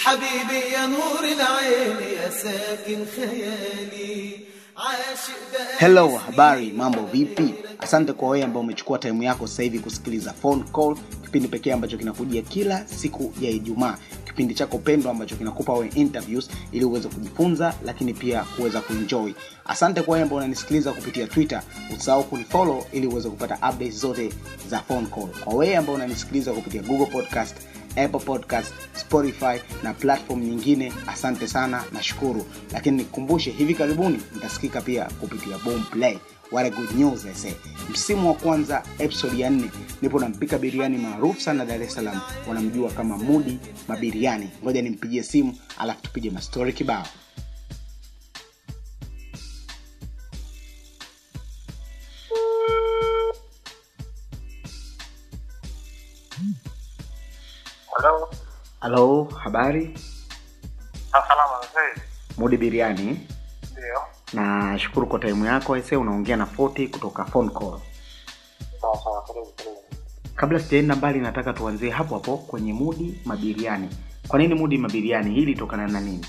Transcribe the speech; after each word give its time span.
حبيبي 0.00 0.72
يا 0.74 0.86
نور 0.86 1.20
العين 1.24 1.96
يا 2.18 2.30
ساكن 2.30 3.04
خيالي 3.16 4.30
عاشق 4.76 5.38
بقى 5.52 5.78
hello 5.80 6.16
habari 6.18 6.72
mambo 6.72 7.00
vipi 7.12 7.54
asante 7.78 8.12
kwa 8.12 8.28
wewe 8.28 8.44
ambao 8.44 8.62
umechukua 8.62 8.98
time 8.98 9.24
yako 9.26 9.46
sasa 9.46 9.62
hivi 9.62 9.78
kusikiliza 9.78 10.32
phone 10.32 10.64
call 10.74 10.96
kipindi 11.24 11.48
pekee 11.48 11.72
ambacho 11.72 11.98
kinakujia 11.98 12.42
kila 12.42 12.86
siku 12.88 13.32
ya 13.40 13.50
ijumaa 13.50 13.96
kipindi 14.24 14.54
chako 14.54 14.78
pendwa 14.78 15.10
ambacho 15.12 15.36
kinakupa 15.36 15.72
wewe 15.72 15.90
interviews 15.94 16.50
ili 16.72 16.84
uweze 16.84 17.08
kujifunza 17.08 17.74
lakini 17.84 18.14
pia 18.14 18.44
kuweza 18.56 18.80
kuenjoy 18.80 19.32
asante 19.64 20.02
kwa 20.02 20.12
wewe 20.12 20.22
ambao 20.22 20.38
unanisikiliza 20.38 20.92
kupitia 20.92 21.26
twitter 21.26 21.62
usahau 21.96 22.24
kunifollow 22.24 22.84
ili 22.92 23.06
uweze 23.06 23.28
kupata 23.30 23.54
updates 23.54 23.94
zote 23.94 24.32
za 24.68 24.78
phone 24.78 25.06
call 25.06 25.28
kwa 25.44 25.54
wewe 25.54 25.76
ambao 25.76 25.94
unanisikiliza 25.94 26.52
kupitia 26.52 26.82
google 26.82 27.06
podcast 27.06 27.56
apple 27.91 28.19
podcast 28.19 28.73
spotify 28.93 29.59
na 29.83 29.93
platform 29.93 30.39
nyingine 30.43 30.93
asante 31.07 31.47
sana 31.47 31.83
nashukuru 31.93 32.45
lakini 32.73 32.97
nikukumbushe 32.97 33.51
hivi 33.51 33.75
karibuni 33.75 34.19
nitasikika 34.35 34.81
pia 34.81 35.05
kupitia 35.05 35.57
Boomplay. 35.57 36.17
what 36.51 36.65
a 36.65 36.69
good 36.69 36.91
news 36.95 37.25
I 37.25 37.33
say. 37.33 37.53
msimu 37.91 38.27
wa 38.27 38.33
kwanza 38.33 38.83
episode 38.99 39.39
ya 39.41 39.49
nne 39.49 39.71
nipo 40.01 40.19
nampika 40.19 40.57
biriani 40.57 40.97
maarufu 40.97 41.41
sana 41.41 41.65
dar 41.65 41.81
es 41.83 41.93
salaam 41.93 42.19
wanamjua 42.47 42.91
kama 42.91 43.17
mudi 43.17 43.59
mabiriani 43.87 44.49
ngoja 44.63 44.81
nimpigie 44.81 45.23
simu 45.23 45.57
alafu 45.77 46.01
tupige 46.01 46.29
mastori 46.29 46.73
kibao 46.73 47.07
halo 58.81 59.23
habari? 59.43 59.93
Salama 61.11 61.57
mzee. 61.59 62.01
mudi 62.37 62.57
biriani. 62.57 63.27
Ndio. 63.71 64.01
nashukuru 64.33 65.07
kwa 65.07 65.19
taimu 65.19 65.45
yako 65.45 65.77
ese 65.77 65.95
unaongea 65.95 66.37
na 66.37 66.45
40 66.45 66.89
kutoka 66.89 67.25
phone 67.25 67.49
call. 67.49 67.79
Sawa 68.81 68.97
sawa, 69.03 69.23
kabla 70.35 70.59
sijaenda 70.59 70.95
mbali 70.95 71.19
nataka 71.19 71.53
tuanzie 71.53 71.89
hapo 71.89 72.13
hapo 72.15 72.37
kwenye 72.37 72.73
mudi 72.73 73.21
mabiriani. 73.25 73.89
Kwa 74.27 74.39
nini 74.39 74.55
mudi 74.55 74.77
mabiriani? 74.77 75.33
Hii 75.35 75.41
ilitokana 75.41 75.87
na 75.87 75.99
nini? 76.01 76.25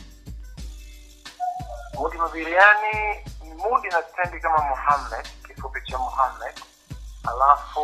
Mudi 1.99 2.17
mabiriani 2.19 3.17
mudi 3.59 3.89
na 3.89 4.03
stendi 4.03 4.41
kama 4.41 4.59
Muhammad, 4.69 5.27
kifupi 5.49 5.81
cha 5.91 5.99
Muhammad. 5.99 6.55
Alafu 7.25 7.83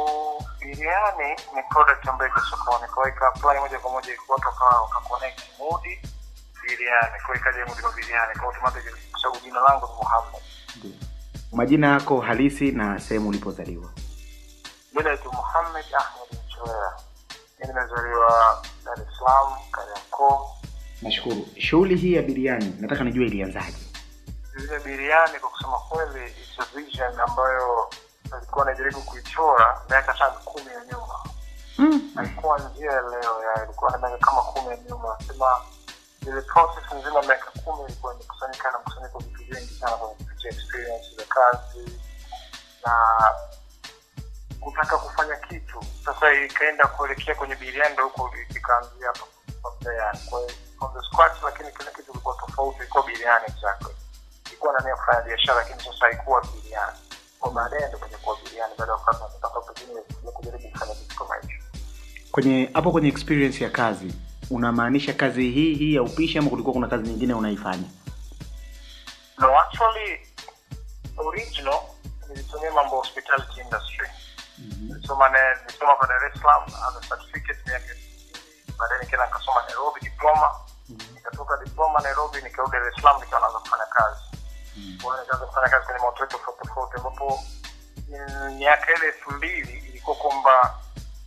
biriani 0.60 1.30
ni 1.54 1.62
product 1.70 2.08
ambayo 2.08 2.30
iko 2.30 2.40
sokoni, 2.40 2.92
kwa 2.94 3.08
hiyo 3.10 3.26
apply 3.28 3.60
moja 3.60 3.78
kwa 3.78 3.90
moja 3.92 4.12
watu 4.28 4.46
wakawa 4.48 4.82
wakaconnect 4.82 5.40
mudi 5.58 6.00
biriani, 6.62 7.20
kwa 7.26 7.34
hiyo 7.34 7.36
ikaja 7.36 7.66
mudi 7.66 7.82
kwa 7.82 8.44
automatic 8.46 9.10
kwa 9.10 9.20
sababu 9.20 9.40
jina 9.44 9.60
langu 9.60 9.86
ni 9.86 9.92
Muhammad. 10.02 10.42
majina 11.52 11.86
yako 11.88 12.20
halisi 12.20 12.72
na 12.72 13.00
sehemu 13.00 13.28
ulipozaliwa. 13.28 13.90
Jina 14.92 15.02
naitwa 15.02 15.32
Muhammad 15.32 15.84
Ahmed 15.98 16.40
Mchowea. 16.46 16.92
Mimi 17.60 17.74
nimezaliwa 17.74 18.62
Dar 18.84 19.00
es 19.00 19.08
Salaam, 19.18 19.58
Kariakoo. 19.70 20.50
nashukuru. 21.02 21.46
Shughuli 21.58 21.96
hii 21.96 22.12
ya 22.14 22.22
biriani 22.22 22.76
nataka 22.80 23.04
nijue 23.04 23.26
ilianzaje? 23.26 23.76
Ile 24.58 24.78
biriani 24.80 25.38
kwa 25.40 25.50
kusema 25.50 25.78
kweli, 25.78 26.30
it's 26.30 26.58
a 26.60 26.64
vision 26.76 27.20
ambayo 27.20 27.90
alikuwa 28.36 28.66
anajaribu 28.66 29.00
kuichora 29.02 29.80
miaka 29.90 30.18
sana 30.18 30.30
kumi 30.30 30.66
ya 30.66 30.84
nyuma. 30.92 31.18
mm. 31.78 32.12
alikuwa 32.16 32.58
njia 32.58 32.92
leo, 33.00 33.42
ya 33.44 33.64
ilikuwa 33.64 33.90
na 33.90 33.98
miaka 33.98 34.18
kama 34.26 34.42
kumi 34.42 34.68
ya 34.68 34.76
nyuma. 34.76 35.18
Sema 35.26 35.60
ile 36.22 36.40
process 36.40 36.92
nzima 36.92 37.22
miaka 37.22 37.50
kumi 37.64 37.84
ilikuwa 37.88 38.14
imekusanyika 38.14 38.70
na 38.70 38.78
mkusanyiko 38.78 39.18
vitu 39.18 39.44
vingi 39.54 39.74
sana 39.80 39.96
kwenye 39.96 40.14
kupitia 40.14 40.50
experience 40.50 41.16
za 41.16 41.24
kazi 41.24 42.00
na 42.86 42.94
kutaka 44.60 44.98
kufanya 44.98 45.36
kitu. 45.36 45.84
Sasa 46.04 46.32
ikaenda 46.32 46.86
kuelekea 46.86 47.34
kwenye 47.34 47.54
biriani, 47.54 47.96
huko 47.96 48.30
ikaanzia 48.50 49.12
kwa. 49.12 49.28
Kwa 50.30 50.42
from 50.78 50.92
the 50.94 51.00
scratch, 51.10 51.42
lakini 51.42 51.72
kila 51.72 51.90
kitu 51.90 52.10
ilikuwa 52.12 52.36
tofauti, 52.46 52.78
ilikuwa 52.78 53.02
biriani 53.06 53.44
exactly 53.48 53.94
ilikuwa 54.46 54.72
nania 54.72 54.96
kufanya 54.96 55.20
biashara 55.20 55.54
lakini 55.58 55.78
sasa 55.80 56.06
haikuwa 56.06 56.42
biriani 56.42 56.98
kwa 57.40 57.50
baadaye 57.50 57.88
ndo 57.88 57.98
kwenye 57.98 58.16
kuwa 58.16 58.36
baada 58.78 58.92
ya 58.92 58.98
wakati 58.98 59.22
nataka 59.34 59.60
pengine 59.60 60.00
ya 60.24 60.30
kujaribu 60.32 60.68
kufanya 60.68 60.94
kitu 60.94 61.16
kama 61.16 61.34
hicho 61.36 61.54
kwenye 62.32 62.70
hapo 62.74 62.92
kwenye 62.92 63.08
experience 63.08 63.64
ya 63.64 63.70
kazi 63.70 64.14
unamaanisha 64.50 65.12
kazi 65.14 65.50
hii 65.50 65.74
hii 65.74 65.94
ya 65.94 66.02
upishi 66.02 66.38
ama 66.38 66.50
kulikuwa 66.50 66.72
kuna 66.74 66.88
kazi 66.88 67.08
nyingine 67.08 67.34
unaifanya? 67.34 67.88
No 69.38 69.60
actually 69.60 70.20
original 71.16 71.80
nilisomea 72.28 72.72
mambo 72.72 72.96
hospitality 72.96 73.60
industry. 73.60 74.08
Nilisoma 74.80 75.28
na- 75.28 75.54
nilisoma 75.54 75.96
kwa 75.96 76.08
Dar 76.08 76.24
es 76.26 76.40
Salaam 76.40 76.62
as 76.64 76.96
a 76.96 77.00
certificate 77.08 77.58
miaka 77.66 77.94
baadaye 78.78 79.00
nikaenda 79.02 79.26
nikasoma 79.26 79.62
Nairobi 79.66 80.00
diploma. 80.00 80.50
Nikatoka 81.14 81.56
diploma 81.64 82.00
Nairobi 82.00 82.42
nikarudi 82.42 82.72
Dar 82.72 82.88
es 82.88 82.94
Salaam 83.02 83.20
naanza 83.30 83.58
kufanya 83.58 83.86
kazi 83.86 84.20
kwa 85.02 85.22
hiyo 85.22 85.46
kufanya 85.46 85.68
kazi 85.68 85.84
kwenye 85.86 86.00
mahoteli 86.00 86.28
tofauti 86.30 86.58
tofauti 86.68 86.96
ambapo 86.96 87.40
mm, 88.08 88.54
miaka 88.56 88.94
ile 88.94 89.06
elfu 89.06 89.30
mbili 89.30 89.72
ilikuwa 89.88 90.16
kwamba 90.16 90.78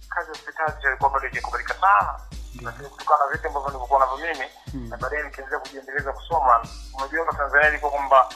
kazi 0.09 0.27
ya 0.31 0.35
hospitali 0.37 0.73
ilikuwa 0.87 1.09
bado 1.09 1.27
haijakubalika 1.27 1.73
sana. 1.73 2.19
Lakini 2.61 2.89
kutokana 2.89 3.25
na 3.25 3.31
vitu 3.31 3.47
ambavyo 3.47 3.69
nilikuwa 3.71 3.99
navyo 3.99 4.17
mimi 4.17 4.47
na 4.89 4.97
baadaye 4.97 5.23
nikiendelea 5.23 5.59
kujiendeleza 5.59 6.13
kusoma 6.13 6.65
unajua 6.97 7.25
kwa 7.25 7.33
tanzania 7.35 7.69
ilikuwa 7.69 7.91
kwamba 7.91 8.29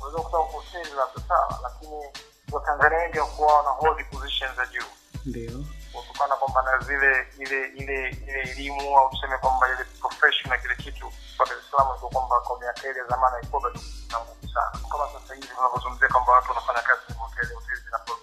unaweza 0.00 0.18
kukuta 0.18 0.36
hoteli 0.36 0.94
labda 0.96 1.20
sawa 1.28 1.58
lakini 1.62 2.04
watanzania 2.52 2.98
wengi 2.98 3.18
hawakuwa 3.18 3.54
wana 3.56 3.68
hold 3.70 4.06
positions 4.10 4.56
za 4.56 4.66
juu. 4.66 4.86
Ndio 5.26 5.64
kutokana 5.92 6.36
kwamba 6.36 6.62
na 6.62 6.78
zile 6.78 7.26
ile 7.38 7.66
ile 7.66 8.08
ile 8.28 8.40
elimu 8.40 8.98
au 8.98 9.10
tuseme 9.10 9.38
kwamba 9.38 9.68
ile 9.68 9.84
profession 10.00 10.48
na 10.50 10.58
kile 10.58 10.76
kitu 10.76 11.12
kwa 11.36 11.46
Dar 11.46 11.58
es 11.58 11.70
Salaam 11.70 11.88
ilikuwa 11.90 12.10
kwamba 12.10 12.40
kwa 12.40 12.58
miaka 12.60 12.88
ile 12.88 13.04
zamani 13.04 13.36
ilikuwa 13.40 13.62
bado 13.62 13.80
na 14.10 14.18
nguvu 14.20 14.48
sana. 14.54 14.70
Kama 14.90 15.04
sasa 15.20 15.34
hivi 15.34 15.46
tunavyozungumzia 15.48 16.08
kwamba 16.08 16.32
watu 16.32 16.48
wanafanya 16.48 16.80
kazi 16.82 17.00
kwenye 17.06 17.20
hoteli 17.20 17.54
hoteli 17.54 17.80
zinakuwa 17.84 18.16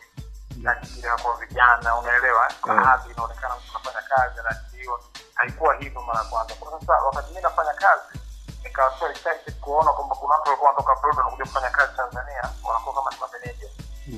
ajira 0.72 1.18
kwa 1.18 1.34
vijana 1.38 1.96
unaelewa? 1.96 2.52
Kwa 2.62 2.74
Mm. 2.74 2.84
hadhi 2.84 3.12
inaonekana 3.12 3.56
mtu 3.56 3.70
anafanya 3.78 4.02
kazi 4.02 4.40
anaajiriwa. 4.40 5.00
Haikuwa 5.34 5.76
hivyo 5.76 6.02
mara 6.02 6.20
ya 6.20 6.26
kwanza. 6.26 6.54
Kwa 6.56 6.80
sasa 6.80 6.94
wakati 6.94 7.30
mimi 7.30 7.42
nafanya 7.42 7.74
kazi 7.74 8.20
nikawa 8.64 8.94
excited 9.12 9.60
kuona 9.62 9.92
kwamba 9.94 10.16
kuna 10.16 10.34
watu 10.34 10.46
walikuwa 10.50 10.70
wanatoka 10.72 10.92
abroad 10.94 11.18
wanakuja 11.18 11.44
kufanya 11.46 11.70
kazi 11.70 11.94
Tanzania 11.98 12.42
wanakuwa 12.64 12.96
kama 12.96 13.12
mameneja. 13.22 13.70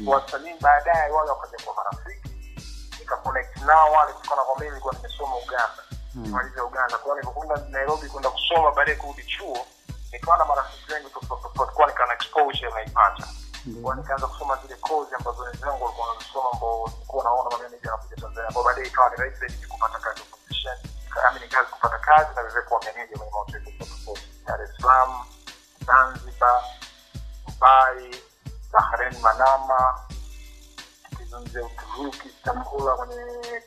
Wasanii 0.07 0.53
baadaye 0.61 1.11
wale 1.11 1.29
wakaja 1.31 1.57
kuwa 1.63 1.75
marafiki 1.75 2.28
nikaconnect 3.09 3.57
nao 3.65 3.91
wale 3.91 4.13
kutokana 4.13 4.41
kwa 4.41 4.55
mimi 4.55 4.69
nilikuwa 4.69 4.93
nimesoma 4.93 5.35
Uganda. 5.35 5.83
Nimaliza 6.15 6.63
Uganda. 6.63 6.97
Kwa 6.97 7.15
nilipokwenda 7.15 7.55
Nairobi 7.69 8.09
kwenda 8.09 8.29
kusoma 8.29 8.71
baadaye 8.71 8.97
kurudi 8.97 9.23
chuo 9.23 9.57
nikawa 10.11 10.37
na 10.37 10.45
marafiki 10.45 10.93
wengi 10.93 11.09
tofauti 11.09 11.43
tofauti. 11.43 11.73
Kwa 11.73 11.87
nikawa 11.87 12.07
na 12.07 12.13
exposure 12.13 12.71
naipata 12.73 13.27
kwa 13.83 13.95
nikaanza 13.95 14.27
kusoma 14.27 14.57
zile 14.61 14.75
kozi 14.75 15.15
ambazo 15.15 15.41
wenzangu 15.43 15.83
walikuwa 15.83 16.07
wanasoma 16.07 16.49
ambao 16.53 16.87
nilikuwa 16.93 17.23
naona 17.23 17.49
mameneja 17.49 17.91
wanakuja 17.91 18.15
Tanzania. 18.21 18.51
Kwa 18.51 18.63
baadaye 18.63 18.87
ikawa 18.87 19.09
ni 19.09 19.15
rahisi 19.15 19.39
zaidi 19.39 19.65
kupata 19.67 19.99
kazi 19.99 20.21
position 20.21 20.77
kama 21.09 21.39
ni 21.39 21.47
kazi 21.47 21.69
kupata 21.71 21.99
kazi 21.99 22.29
na 22.35 22.43
vivyo 22.43 22.61
kwa 22.61 22.79
meneja 22.79 23.17
kwenye 23.17 23.31
mahoteli 23.31 23.71
tofauti 23.79 24.21
Dar 24.45 24.61
es 24.61 24.69
Salaam 24.81 25.11
Zanzibar 25.85 26.61
Dubai 27.47 28.15
Bahrain 28.71 29.19
Manama 29.21 29.99
tukizungumzia 31.29 31.61
Uturuki 31.65 32.29
chakula 32.45 32.95
kwenye 32.95 33.15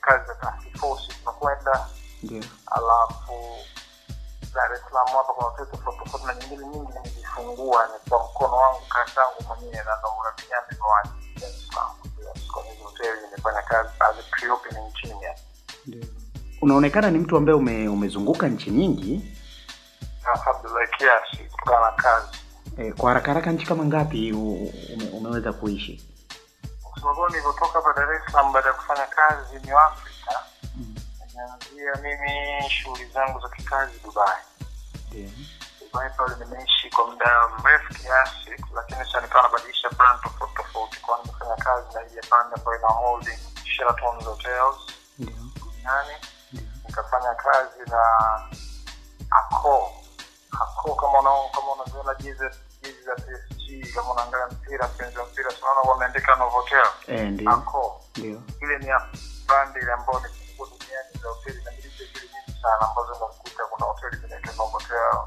kazi 0.00 0.26
za 0.26 0.34
task 0.34 0.76
force 0.78 1.12
tunakwenda. 1.18 1.86
Ndio. 2.22 2.42
Alafu 2.66 3.32
Dar 4.54 4.72
es 4.72 4.80
Salaam 4.88 5.08
hapa 5.08 5.32
kuna 5.34 5.46
hoteli 5.48 5.70
tofauti 5.70 5.98
tofauti 6.04 6.26
na 6.26 6.34
nyingine 6.34 6.66
nyingi 6.66 6.92
nimejifungua. 6.92 7.86
Ni 7.86 8.10
kwa 8.10 8.18
mkono 8.24 8.56
wangu 8.56 8.80
kazi 8.88 9.12
yangu 9.20 9.42
mwenyewe 9.48 9.84
na 9.84 9.96
ndo 9.98 10.08
urafiki 10.20 10.52
yangu 10.52 10.66
nimewahi 10.70 11.08
Dar 11.40 11.50
es 11.50 11.68
Salaam 11.68 11.96
kwa 12.52 12.62
hizo 12.62 12.84
hoteli 12.84 13.20
nimefanya 13.26 13.62
kazi 13.62 13.88
as 14.00 14.16
a 14.18 14.36
pre-opening 14.36 14.86
engineer 14.86 15.36
ndio. 15.86 16.04
Unaonekana 16.62 17.10
ni 17.10 17.18
mtu 17.18 17.36
ambaye 17.36 17.58
ume, 17.58 17.88
umezunguka 17.88 18.48
nchi 18.48 18.70
nyingi. 18.70 19.36
Alhamdulillah 20.34 20.88
kiasi 20.98 21.36
kutokana 21.50 21.80
na 21.90 21.92
kazi. 21.92 22.38
E, 22.78 22.92
kwa 22.92 23.08
haraka 23.10 23.26
haraka 23.32 23.52
nchi 23.52 23.66
kama 23.66 23.84
ngapi 23.84 24.32
ume, 24.32 24.72
umeweza 25.12 25.52
kuishi 25.52 26.11
kweli 27.02 27.20
nilivyotoka 27.32 27.72
hapa 27.72 27.92
Dar 27.92 28.14
es 28.14 28.22
Salaam 28.32 28.52
baada 28.52 28.68
ya 28.68 28.74
kufanya 28.74 29.06
kazi 29.06 29.66
New 29.66 29.78
Africa 29.78 30.34
nimeanzia 31.26 31.94
mimi 32.02 32.70
shughuli 32.70 33.06
zangu 33.06 33.40
za 33.40 33.48
kikazi 33.48 33.98
Dubai. 34.04 34.42
Dubai 35.80 36.10
pale 36.16 36.34
nimeishi 36.44 36.90
kwa 36.90 37.06
muda 37.06 37.48
mrefu 37.62 37.94
kiasi, 37.94 38.50
lakini 38.74 38.98
sasa 39.04 39.20
nikawa 39.20 39.42
nabadilisha 39.42 39.90
brand 39.90 40.20
tofauti 40.22 40.54
tofauti, 40.54 41.00
kwa 41.00 41.18
nimefanya 41.24 41.56
kazi 41.56 41.94
na 41.94 42.02
ile 42.06 42.20
brand 42.30 42.54
ambayo 42.54 42.78
ina 42.78 42.88
holding 42.88 43.38
Sheraton 43.64 44.24
Hotels 44.24 44.76
duniani, 45.18 46.16
nikafanya 46.86 47.34
kazi 47.34 47.90
na 47.90 48.02
Accor. 49.30 49.88
Accor 50.52 50.96
kama 50.96 51.18
unaona 51.18 51.48
kama 51.48 51.72
unaziona 51.72 52.14
jezi 52.14 53.02
za 53.04 53.14
PSG 53.14 53.51
kama 53.80 54.12
unaangalia 54.12 54.46
mpira 54.46 54.88
penzi 54.88 55.18
wa 55.18 55.26
mpira 55.26 55.52
tunaona 55.52 55.80
wameandika 55.80 56.36
Novotel 56.36 56.86
eh, 57.06 57.48
ako 57.48 58.00
ndio. 58.16 58.42
Ile 58.62 58.78
ni 58.78 58.86
brand 59.46 59.76
ile 59.76 59.92
ambayo 59.92 60.20
ni 60.20 60.28
kubwa 60.28 60.68
duniani 60.78 61.12
za 61.22 61.28
hoteli 61.28 61.64
na 61.64 61.70
miliki 61.70 62.02
hoteli 62.04 62.28
nyingi 62.34 62.62
sana 62.62 62.80
ambazo 62.90 63.12
unakuta 63.12 63.64
kuna 63.64 63.86
hoteli 63.86 64.16
zinaitwa 64.16 64.54
Novotel 64.54 65.18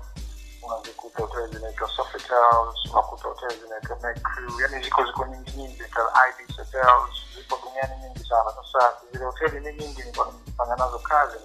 unazikuta 0.63 1.21
hoteli 1.23 1.53
zinaitwa 1.57 1.89
Sofitel 1.89 2.67
unakuta 2.93 3.27
hoteli 3.27 3.61
zinaitwa 3.61 3.97
Mercury 4.03 4.53
yani 4.61 4.83
ziko 4.83 5.05
ziko 5.05 5.25
nyingi 5.25 5.51
nyingi 5.57 5.83
Ibis 6.29 6.57
Hotels 6.57 7.13
ziko 7.37 7.59
duniani 7.63 8.01
nyingi 8.03 8.29
sana. 8.29 8.51
Sasa 8.55 8.93
zile 9.11 9.25
hoteli 9.25 9.59
ni 9.59 9.73
nyingi 9.79 10.01
nilikuwa 10.01 10.31
nimefanya 10.31 10.75
nazo 10.75 10.99
kazi 10.99 11.37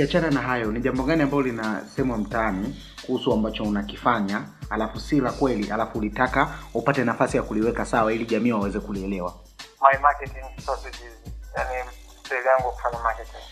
kiachana 0.00 0.30
na 0.30 0.40
hayo 0.40 0.72
ni 0.72 0.80
jambo 0.80 1.02
gani 1.02 1.22
ambalo 1.22 1.42
linasemwa 1.42 2.18
mtaani 2.18 2.82
kuhusu 3.06 3.32
ambacho 3.32 3.62
unakifanya 3.64 4.42
alafu 4.70 5.00
si 5.00 5.20
la 5.20 5.32
kweli 5.32 5.70
alafu 5.72 5.98
ulitaka 5.98 6.54
upate 6.74 7.04
nafasi 7.04 7.36
ya 7.36 7.42
kuliweka 7.42 7.86
sawa 7.86 8.12
ili 8.12 8.26
jamii 8.26 8.52
waweze 8.52 8.80
kulielewa? 8.80 9.34
My 9.82 9.98
marketing 9.98 10.44
strategies 10.62 11.12
yani 11.56 11.90
style 12.24 12.44
yangu 12.46 12.70
kufanya 12.72 12.98
marketing. 12.98 13.44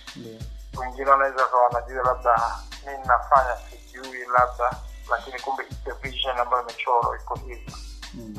Wengine 0.81 1.11
wanaweza 1.11 1.43
wakawa 1.43 1.63
wanajua 1.65 2.03
labda 2.03 2.43
mi 2.87 2.93
nafanya 3.07 3.57
sijui 3.71 4.19
labda 4.19 4.77
lakini 5.11 5.39
kumbe 5.41 5.65
vision 6.03 6.39
ambayo 6.39 6.63
imechorwa 6.63 7.17
iko 7.23 7.35
hivi. 7.35 7.73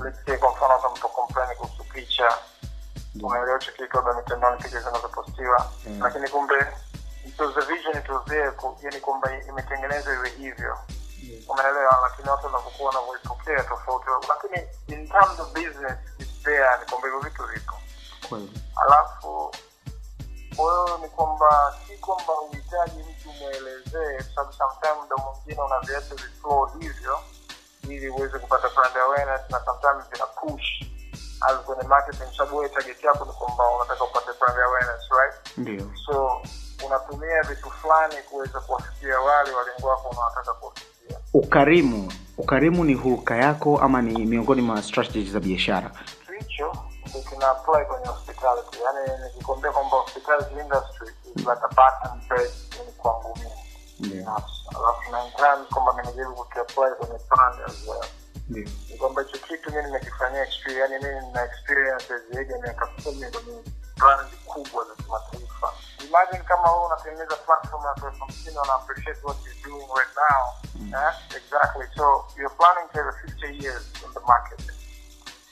Let's 0.03 0.25
say 0.25 0.37
kwa 0.37 0.51
mfano 0.51 0.73
hata 0.73 0.89
mtu 0.89 1.07
complain 1.09 1.57
kuhusu 1.57 1.83
picha. 1.93 2.33
Unaelewa 3.23 3.59
hicho 3.59 3.71
kitu 3.71 3.97
labda 3.97 4.13
mitandaoni 4.13 4.57
picha 4.63 4.79
zinazopostiwa. 4.79 5.71
Mm. 5.87 5.99
lakini 6.03 6.27
kumbe 6.29 6.55
it 7.29 7.39
was 7.39 7.57
a 7.57 7.65
vision 7.73 7.93
it 7.97 8.09
was 8.09 8.25
there 8.25 8.51
yani 8.83 8.99
kwamba 9.01 9.31
imetengenezwa 9.49 10.13
iwe 10.13 10.29
hivyo. 10.29 10.77
Umeelewa? 11.49 11.99
Lakini 12.01 12.29
watu 12.29 12.45
wanavyokuwa 12.45 12.89
wanavyoipokea 12.89 13.63
tofauti. 13.63 14.05
Lakini 14.29 14.67
in 14.87 15.09
terms 15.09 15.39
of 15.39 15.53
business 15.53 15.97
it's 16.19 16.43
there 16.43 16.69
ni 16.79 16.85
kwamba 16.89 17.07
hivyo 17.07 17.19
vitu 17.19 17.43
vipo. 17.43 17.75
Alafu 18.85 19.51
kwahiyo 20.55 20.97
ni 21.01 21.09
kwamba 21.09 21.75
si 21.87 21.97
kwamba 21.97 22.41
uhitaji 22.41 22.99
mtu 23.03 23.29
mwelezee 23.39 24.23
kwa 24.23 24.23
sababu 24.35 24.53
sometime 24.53 25.05
mda 25.05 25.15
mwingine 25.15 25.61
unaviacha 25.61 26.15
viflow 26.15 26.65
hivyo 26.79 27.19
ili 27.83 28.09
uweze 28.09 28.39
kupata 28.39 28.69
brand 28.69 28.97
awareness 28.97 29.41
na 29.49 29.61
sometimes 29.65 30.09
vina 30.11 30.25
push. 30.25 30.67
As 31.41 31.55
kwenye 31.65 31.83
marketing 31.83 32.37
sababu 32.37 32.57
wewe 32.57 32.69
target 32.69 33.03
yako 33.03 33.25
ni 33.25 33.31
kwamba 33.31 33.67
unataka 33.69 34.03
upate 34.03 34.31
brand 34.39 34.59
awareness 34.59 35.01
right? 35.19 35.57
Ndio. 35.57 35.91
So 36.05 36.41
unatumia 36.85 37.41
vitu 37.43 37.69
fulani 37.71 38.15
kuweza 38.29 38.59
kuwafikia 38.59 39.19
wale 39.19 39.51
walengo 39.51 39.87
wako 39.87 40.09
unawataka 40.09 40.53
kuwafikia. 40.53 41.17
Ukarimu. 41.33 42.11
Ukarimu 42.37 42.83
ni 42.83 42.93
hulka 42.93 43.35
yako 43.37 43.79
ama 43.79 44.01
ni 44.01 44.25
miongoni 44.25 44.61
mwa 44.61 44.81
strategy 44.81 45.31
za 45.31 45.39
biashara? 45.39 45.91
Hicho 46.39 46.73
ndio 47.09 47.21
kina 47.21 47.49
apply 47.51 47.85
kwenye 47.85 48.05
hospitality. 48.05 48.77
Yani 48.85 49.23
nikikwambia 49.23 49.71
kwamba 49.71 49.97
hospitality 49.97 50.59
industry 50.59 51.07
is 51.35 51.35
like 51.35 51.61
a 51.63 51.67
button 51.67 52.21
bed 52.29 52.51
yani 52.77 52.91
kwangu 52.97 53.37
mimi. 53.37 54.15
Yeah. 54.15 54.27
alafu 54.79 55.11
na 55.11 55.23
in 55.23 55.65
kwamba 55.65 56.01
nimejaribu 56.01 56.35
kukiapply 56.35 56.95
kwenye 56.99 57.19
brand 57.29 57.55
as 57.65 57.87
well. 57.87 58.05
Ndio. 58.49 58.67
Ni 58.89 58.97
kwamba 58.97 59.21
hicho 59.21 59.37
kitu 59.47 59.69
mimi 59.71 59.83
nimekifanyia 59.83 60.43
experience. 60.43 60.93
Yani 60.93 61.05
mimi 61.05 61.25
nina 61.27 61.43
experience 61.45 62.05
zaidi 62.33 62.51
ya 62.53 62.59
miaka 62.59 62.85
kumi 62.85 63.25
kwenye 63.31 63.61
brand 63.97 64.29
kubwa 64.45 64.85
za 64.85 64.95
kimataifa 65.03 65.48
imagine 66.07 66.43
kama 66.43 66.71
wewe 66.71 66.85
unatengeneza 66.85 67.35
platform 67.35 67.83
na 67.83 67.89
watu 67.89 68.05
hamsini 68.19 68.57
wana 68.57 68.73
appreciate 68.73 69.19
what 69.23 69.37
you're 69.45 69.61
doing 69.69 69.87
right 69.97 70.15
now. 70.15 70.43
Eh? 70.99 71.13
exactly. 71.37 71.85
So 71.97 72.25
you're 72.37 72.55
planning 72.59 72.87
to 72.93 73.03
have 73.03 73.15
50 73.25 73.63
years 73.63 73.83
in 74.05 74.13
the 74.13 74.19
market. 74.27 74.61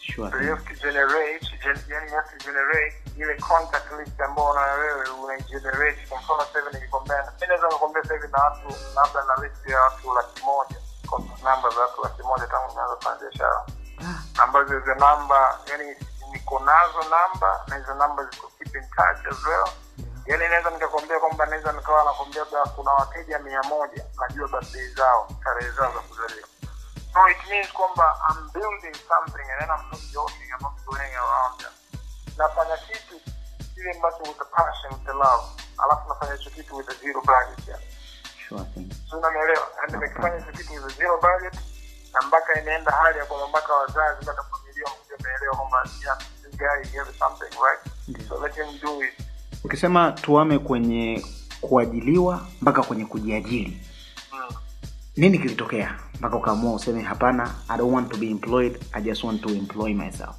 Sure. 0.01 0.31
So 0.31 0.37
you 0.39 0.49
have 0.55 0.65
to 0.65 0.75
generate, 0.81 1.41
gen, 1.63 1.75
yani 1.91 2.09
you 2.09 2.15
have 2.15 2.29
to 2.31 2.39
generate 2.45 2.93
ile 3.17 3.35
contact 3.39 3.91
list 3.99 4.21
ambayo 4.21 4.53
na 4.53 4.61
wewe 4.61 5.09
unaigenerate. 5.23 6.07
Kwa 6.09 6.17
mfano 6.19 6.39
sasa 6.45 6.59
hivi 6.59 6.73
nikikwambia, 6.75 7.15
mimi 7.41 7.47
naweza 7.47 7.67
kukwambia 7.67 8.01
sasa 8.03 8.13
hivi 8.13 8.27
na 8.27 8.43
watu 8.43 8.67
labda 8.95 9.23
na 9.23 9.43
list 9.43 9.67
ya 9.69 9.81
watu 9.81 10.13
laki 10.13 10.43
moja. 10.45 10.75
Contact 11.07 11.43
number 11.43 11.71
za 11.75 11.81
watu 11.81 12.01
laki 12.03 12.23
moja 12.23 12.47
tangu 12.47 12.73
nianza 12.73 12.95
kufanya 12.95 13.19
biashara, 13.19 13.65
ambazo 14.37 14.79
hizo 14.79 14.95
namba 14.95 15.59
yani 15.69 15.95
niko 16.31 16.59
nazo 16.59 17.09
namba 17.09 17.63
na 17.67 17.75
hizo 17.75 17.93
namba 17.95 18.23
ziko 18.23 18.51
keep 18.57 18.75
in 18.75 18.81
touch 18.95 19.27
as 19.31 19.45
well. 19.45 19.67
Yani 20.27 20.47
naweza 20.47 20.69
nikakwambia 20.69 21.19
kwamba 21.19 21.45
naweza 21.45 21.71
nikawa 21.71 22.03
nakwambia 22.03 22.41
labda 22.43 22.71
kuna 22.71 22.91
wateja 22.91 23.39
mia 23.39 23.63
moja 23.63 24.05
najua 24.19 24.47
birthday 24.47 24.87
zao, 24.87 25.27
tarehe 25.43 25.71
zao 25.71 25.93
za 25.93 25.99
kuzaliwa 25.99 26.47
So 27.13 27.29
it 27.29 27.37
means 27.49 27.71
kwamba 27.73 28.05
I'm 28.29 28.49
building 28.53 28.93
something 29.09 29.45
and 29.51 29.57
then 29.61 29.69
I'm 29.73 29.85
not 29.89 30.01
joking, 30.13 30.47
I'm 30.53 30.61
not 30.61 30.75
playing 30.85 31.15
around. 31.15 31.59
Nafanya 32.37 32.77
kitu 32.77 33.15
kile 33.75 33.91
ambacho 33.91 34.23
with 34.23 34.37
the 34.37 34.45
passion, 34.45 34.93
with 34.93 35.05
the 35.05 35.13
love. 35.13 35.43
Alafu 35.77 36.09
nafanya 36.09 36.33
hicho 36.33 36.49
kitu 36.49 36.75
with 36.77 36.89
a 36.89 36.93
zero 36.93 37.21
budget. 37.21 37.67
Yani. 37.67 37.83
sure 38.49 38.65
thing 38.73 38.93
So 39.09 39.17
unanielewa? 39.17 39.67
And 39.83 39.91
nimekifanya 39.91 40.37
hicho 40.37 40.51
kitu 40.51 40.73
with 40.73 40.85
a 40.85 40.97
zero 40.97 41.17
budget 41.21 41.53
na 42.13 42.21
mpaka 42.21 42.61
inaenda 42.61 42.91
hali 42.91 43.17
ya 43.19 43.25
kwamba 43.25 43.47
mpaka 43.47 43.73
wazazi 43.73 44.21
mpaka 44.21 44.43
familia 44.43 44.83
wamekuja 44.85 45.15
wameelewa 45.17 45.55
kwamba 45.55 45.89
yeah, 46.05 46.17
this 46.17 46.57
guy 46.57 46.91
he 46.91 46.97
has 46.97 47.07
something, 47.19 47.51
right? 47.65 47.81
So 48.29 48.37
let 48.43 48.55
him 48.55 48.79
do 48.81 49.03
it. 49.03 49.26
Ukisema 49.63 50.11
tuame 50.11 50.59
kwenye 50.59 51.25
kuajiliwa 51.61 52.41
mpaka 52.61 52.83
kwenye 52.83 53.05
kujiajiri 53.05 53.81
Mm. 54.33 54.55
nini 55.17 55.39
kilitokea 55.39 55.99
mpaka 56.13 56.35
ukaamua 56.35 56.73
useme 56.73 57.01
hapana 57.01 57.55
i 57.69 57.77
don't 57.77 57.93
want 57.93 58.11
to 58.11 58.17
be 58.17 58.25
employed 58.29 58.79
i 58.93 59.01
just 59.01 59.23
want 59.23 59.41
to 59.41 59.49
employ 59.49 59.93
myself 59.93 60.35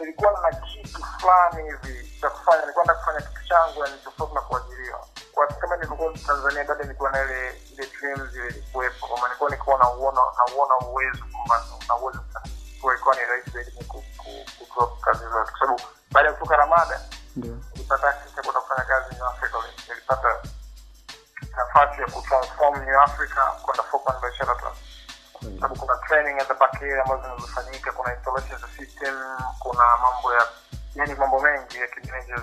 nilikuwa 0.00 0.32
na 0.32 0.56
kitu 0.58 1.02
fulani 1.20 1.70
hivi 1.70 2.10
cha 2.20 2.30
kufanya 2.30 2.60
nilikuwa 2.60 2.84
nataka 2.86 3.00
kufanya 3.04 3.20
kitu 3.28 3.48
changu 3.48 3.80
yani 3.84 3.96
tofauti 4.04 4.34
na 4.34 4.40
kuajiriwa 4.40 5.06
kwa 5.32 5.46
kama 5.46 5.76
nilivyokuwa 5.76 6.12
tanzania 6.12 6.64
bado 6.64 6.82
nilikuwa 6.84 7.10
na 7.12 7.24
ile 7.24 7.52
ile 7.72 7.86
dreams 8.00 8.34
ile 8.34 8.48
ilikuwepo 8.48 9.06
kwamba 9.06 9.26
nilikuwa 9.28 9.50
nilikuwa 9.50 9.78
nauona 9.78 10.20
nauona 10.38 10.74
uwezo 10.92 11.24
kwamba 11.32 11.64
na 11.88 11.96
uwezo 11.96 12.20
ilikuwa 12.92 13.14
ni 13.14 13.20
rahisi 13.30 13.50
zaidi 13.50 13.70
ku 13.70 13.84
ku- 13.84 14.04
ku 14.58 14.64
drop 14.74 15.00
kazi 15.00 15.18
zote. 15.24 15.50
Kwa 15.50 15.58
sababu 15.60 15.80
baada 16.14 16.28
ya 16.28 16.34
kutoka 16.34 16.56
ramada 16.56 17.00
nilipata 17.36 18.08
access 18.08 18.32
kwenda 18.34 18.60
kufanya 18.60 18.84
kazi 18.84 19.14
New 19.14 19.26
Africa 19.26 19.54
nilipata 19.88 20.28
nafasi 21.56 22.00
ya 22.00 22.06
kutransform 22.06 22.84
New 22.84 23.00
Africa 23.00 23.40
kwenda 23.62 23.82
Falkland 23.82 24.20
by 24.22 24.36
Sheraton 24.36 24.72
sababu 25.60 25.80
kuna 25.80 25.96
training 26.08 26.40
at 26.40 26.48
the 26.48 26.54
back 26.54 26.78
here 26.80 27.00
ambazo 27.02 27.22
zinazofanyika 27.22 27.92
kuna 27.92 28.14
installation 28.14 28.60
za 28.60 28.68
system 28.68 29.14
kuna 29.58 29.84
mambo 30.02 30.34
ya 30.34 30.44
yani 30.94 31.14
mambo 31.14 31.40
mengi 31.40 31.76
ya 31.80 31.86
kimanagers. 31.88 32.42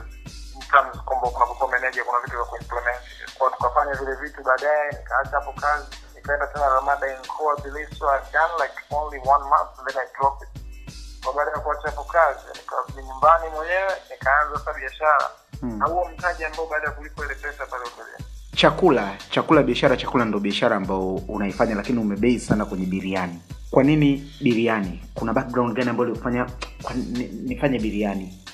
In 0.56 0.62
terms 0.72 0.98
kwamba 1.06 1.30
kunapokuwa 1.30 1.70
manager 1.70 2.04
kuna 2.06 2.20
vitu 2.20 2.36
vya 2.36 2.46
kuimplement. 2.46 2.98
Kwa 3.38 3.50
tukafanya 3.52 3.94
vile 3.94 4.16
vitu 4.16 4.44
baadaye 4.44 4.92
nikaacha 4.92 5.30
hapo 5.32 5.54
kazi 5.54 5.88
nikaenda 6.16 6.48
tena 6.48 6.70
ramada 6.70 7.08
in 7.08 7.20
Goa 7.38 7.56
Biliso 7.62 8.10
I 8.10 8.20
done 8.34 8.54
like 8.64 8.76
only 8.92 9.20
one 9.20 9.44
month 9.50 9.80
and 9.80 9.88
then 9.88 9.98
I 10.04 10.08
dropped 10.20 10.42
it 10.48 10.51
kwa 11.24 11.34
baada 11.34 11.52
ya 11.52 11.60
kuacha 11.60 11.82
hapo 11.90 12.04
kazi 12.04 12.40
nikarudi 12.56 13.08
nyumbani 13.08 13.50
mwenyewe 13.56 13.92
nikaanza 14.12 14.60
sasa 14.60 14.74
biashara. 14.80 15.30
Hmm. 15.62 15.78
na 15.80 15.86
huo 15.86 16.06
mtaji 16.06 16.44
ambao 16.46 16.66
baada 16.66 16.86
ya 16.86 16.92
kulipa 16.92 17.26
ile 17.26 17.36
pesa 17.36 17.66
pale 17.66 17.84
hotelini 17.84 18.26
chakula 18.56 19.18
chakula 19.30 19.64
biashara 19.64 19.98
chakula 19.98 20.26
ndo 20.26 20.40
biashara 20.40 20.76
ambao 20.76 21.16
unaifanya 21.16 21.76
lakini 21.76 22.00
umebei 22.00 22.40
sana 22.40 22.66
kwenye 22.66 22.86
biriani 22.86 23.42
kwa 23.72 23.84
nini 23.84 24.34
biriani 24.42 25.04
kuna 25.14 25.34
background 25.34 25.76
gani 25.76 25.90
ambayo 25.90 26.10
ilikufanya 26.10 26.48
nifanye 27.44 27.80
biriani 27.80 28.46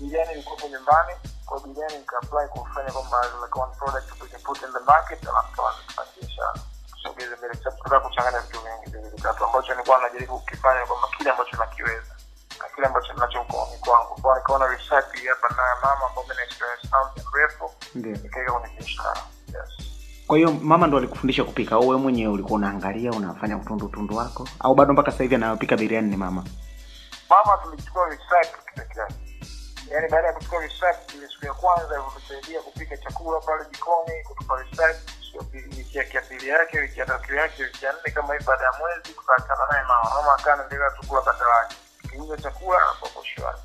biriani 0.00 0.32
ilikuwepo 0.32 0.68
nyumbani 0.68 1.12
kwa 1.46 1.60
biriani 1.60 1.98
nikaapply 1.98 2.48
kufanya 2.48 2.90
kwamba 2.92 3.20
like 3.42 3.58
one 3.60 3.72
product 3.78 4.22
we 4.22 4.28
can 4.28 4.40
put 4.40 4.62
in 4.62 4.68
the 4.72 4.84
market 4.86 5.18
alafu 5.28 5.56
tuanze 5.56 5.78
kufanya 5.86 6.10
biashara 6.20 6.54
tusogeze 7.02 7.36
mbele 7.36 7.54
kwa 7.54 7.62
sababu 7.64 7.76
tunataka 7.82 8.00
kuchanganya 8.08 8.40
vitu 8.40 8.58
vingi 8.60 8.90
viwili 8.90 9.10
vitatu 9.16 9.44
ambacho 9.44 9.72
nilikuwa 9.72 9.98
najaribu 10.02 10.38
kukifanya 10.38 10.86
kwamba 10.86 11.08
kile 11.18 11.30
ambacho 11.30 11.56
nakiweza 11.56 12.14
na 12.62 12.68
kile 12.74 12.86
ambacho 12.86 13.12
nacho 13.12 13.42
mkononi 13.44 13.78
kwangu. 13.80 14.14
Kwa 14.22 14.38
nikaona 14.38 14.66
recipe 14.66 15.28
hapa 15.28 15.48
na 15.56 15.62
mama 15.82 16.06
ambao 16.08 16.24
mimi 16.24 16.36
na 16.36 16.42
experience 16.42 16.88
nao 16.92 17.10
muda 17.10 17.22
mrefu 17.32 17.70
nikaweka 18.24 18.52
kwenye 18.52 18.76
biashara. 18.76 19.20
Yes. 19.48 19.88
Kwa 20.26 20.36
hiyo 20.36 20.52
mama 20.52 20.86
ndo 20.86 20.98
alikufundisha 20.98 21.44
kupika 21.44 21.74
au 21.74 21.88
wewe 21.88 22.00
mwenyewe 22.00 22.32
ulikuwa 22.32 22.54
unaangalia 22.56 23.10
unafanya 23.10 23.56
utundu 23.56 23.86
utundu 23.86 24.16
wako 24.16 24.48
au 24.60 24.74
bado 24.74 24.92
mpaka 24.92 25.10
sasa 25.10 25.22
hivi 25.22 25.34
anayopika 25.34 25.76
biriani 25.76 26.10
ni 26.10 26.16
mama? 26.16 26.44
Mama 27.30 27.58
tulichukua 27.62 28.08
recipe 28.08 28.56
peke 28.74 29.00
yake 29.00 29.14
yaani 29.90 30.08
baada 30.08 30.26
ya 30.26 30.32
kuchukua 30.32 30.60
research 30.60 31.14
ile 31.14 31.28
siku 31.28 31.46
ya 31.46 31.54
kwanza 31.54 32.02
ilitusaidia 32.02 32.60
kupika 32.60 32.96
chakula 32.96 33.40
pale 33.40 33.64
jikoni 33.72 34.22
kutupa 34.24 34.62
research 34.62 34.96
ya 35.36 35.42
pili- 35.42 35.76
wiki 35.78 35.98
ya 35.98 36.04
kiapili 36.04 36.48
yake 36.48 36.78
wiki 36.80 37.00
ya 37.00 37.06
tatu 37.06 37.34
yake 37.34 37.62
wiki 37.62 37.84
ya 37.84 37.92
nne 37.92 38.10
kama 38.14 38.34
hii 38.34 38.44
baada 38.44 38.64
ya 38.64 38.72
mwezi 38.72 39.00
tukaachana 39.14 39.66
naye 39.70 39.84
mama. 39.84 40.10
Mama 40.10 40.32
akaa 40.34 40.52
anaendelea 40.52 40.90
tu 40.90 41.06
kula 41.08 41.20
bata 41.22 41.44
lake 41.44 41.76
kiuza 42.10 42.36
chakula 42.36 42.78
anapokoshwa 42.82 43.58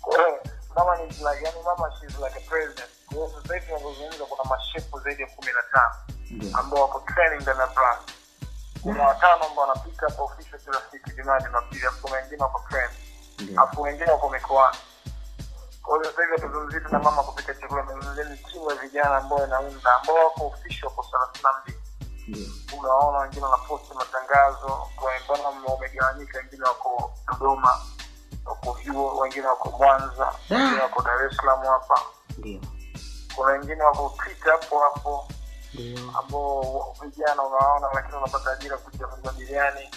kwa 0.00 0.16
hiyo 0.18 0.38
mama 0.76 0.96
ni 0.96 1.02
yani 1.44 1.62
mama 1.64 1.92
she 2.00 2.06
is 2.06 2.18
like 2.18 2.38
a 2.38 2.50
president. 2.50 2.90
Kwa 3.06 3.14
hiyo 3.16 3.30
sasa 3.42 3.54
hivi 3.54 3.66
tunavyozungumza 3.66 4.24
kuna 4.24 4.50
mashefu 4.50 5.00
zaidi 5.00 5.22
ya 5.22 5.28
kumi 5.28 5.52
na 5.52 5.62
tano 5.62 5.94
ambao 6.58 6.80
wako 6.82 7.00
training 7.14 7.42
ndani 7.42 7.58
ya 7.60 7.66
brand. 7.66 7.98
Kuna 8.82 9.02
watano 9.08 9.44
ambao 9.44 9.68
wanapika 9.68 10.06
hapa 10.08 10.22
official 10.22 10.60
kila 10.60 10.82
siku 10.90 11.10
jumaa 11.10 11.40
jumapili 11.40 11.86
afu 11.86 12.12
wengine 12.12 12.42
wako 12.42 12.64
training 12.70 13.58
afu 13.58 13.82
wengine 13.82 14.10
wako 14.10 14.28
mikoani. 14.30 14.76
Kwa 15.82 15.98
hiyo 15.98 16.10
sasa 16.10 16.22
hivi 16.22 16.32
hatuzungumzii 16.36 16.80
tuna 16.80 16.98
mama 16.98 17.22
kupika 17.22 17.54
chakula 17.54 17.82
ni 18.30 18.36
timu 18.36 18.70
ya 18.70 18.76
vijana 18.76 19.16
ambao 19.16 19.46
inaunda 19.46 19.90
ambao 20.00 20.16
wako 20.24 20.46
official 20.46 20.90
kwa 20.90 21.04
thelathini 21.04 21.42
na 21.44 21.50
mbili. 21.62 21.78
Unaona 22.78 23.18
wengine 23.18 23.42
wanaposti 23.44 23.94
matangazo 23.94 24.86
kwambana 24.96 25.48
wamegawanyika 25.72 26.38
wengine 26.38 26.62
wako 26.64 27.12
dodoma 27.32 27.80
wako 28.44 28.72
vyuo 28.72 29.18
wengine 29.18 29.46
wako 29.46 29.70
mwanza 29.78 30.32
wengine 30.50 30.80
wako 30.82 31.02
dar 31.02 31.26
es 31.26 31.36
salaam 31.36 31.60
hapa. 31.66 32.00
Kuna 33.36 33.52
wengine 33.52 33.82
wako 33.82 34.08
pita 34.24 34.50
hapo 34.52 34.78
hapo. 34.80 35.28
Ambao 36.18 36.96
vijana 37.02 37.42
unawaona 37.42 37.86
lakini 37.94 38.16
unapata 38.18 38.52
ajira 38.52 38.76
kuja 38.76 39.06
kuuza 39.06 39.32
biriani. 39.32 39.90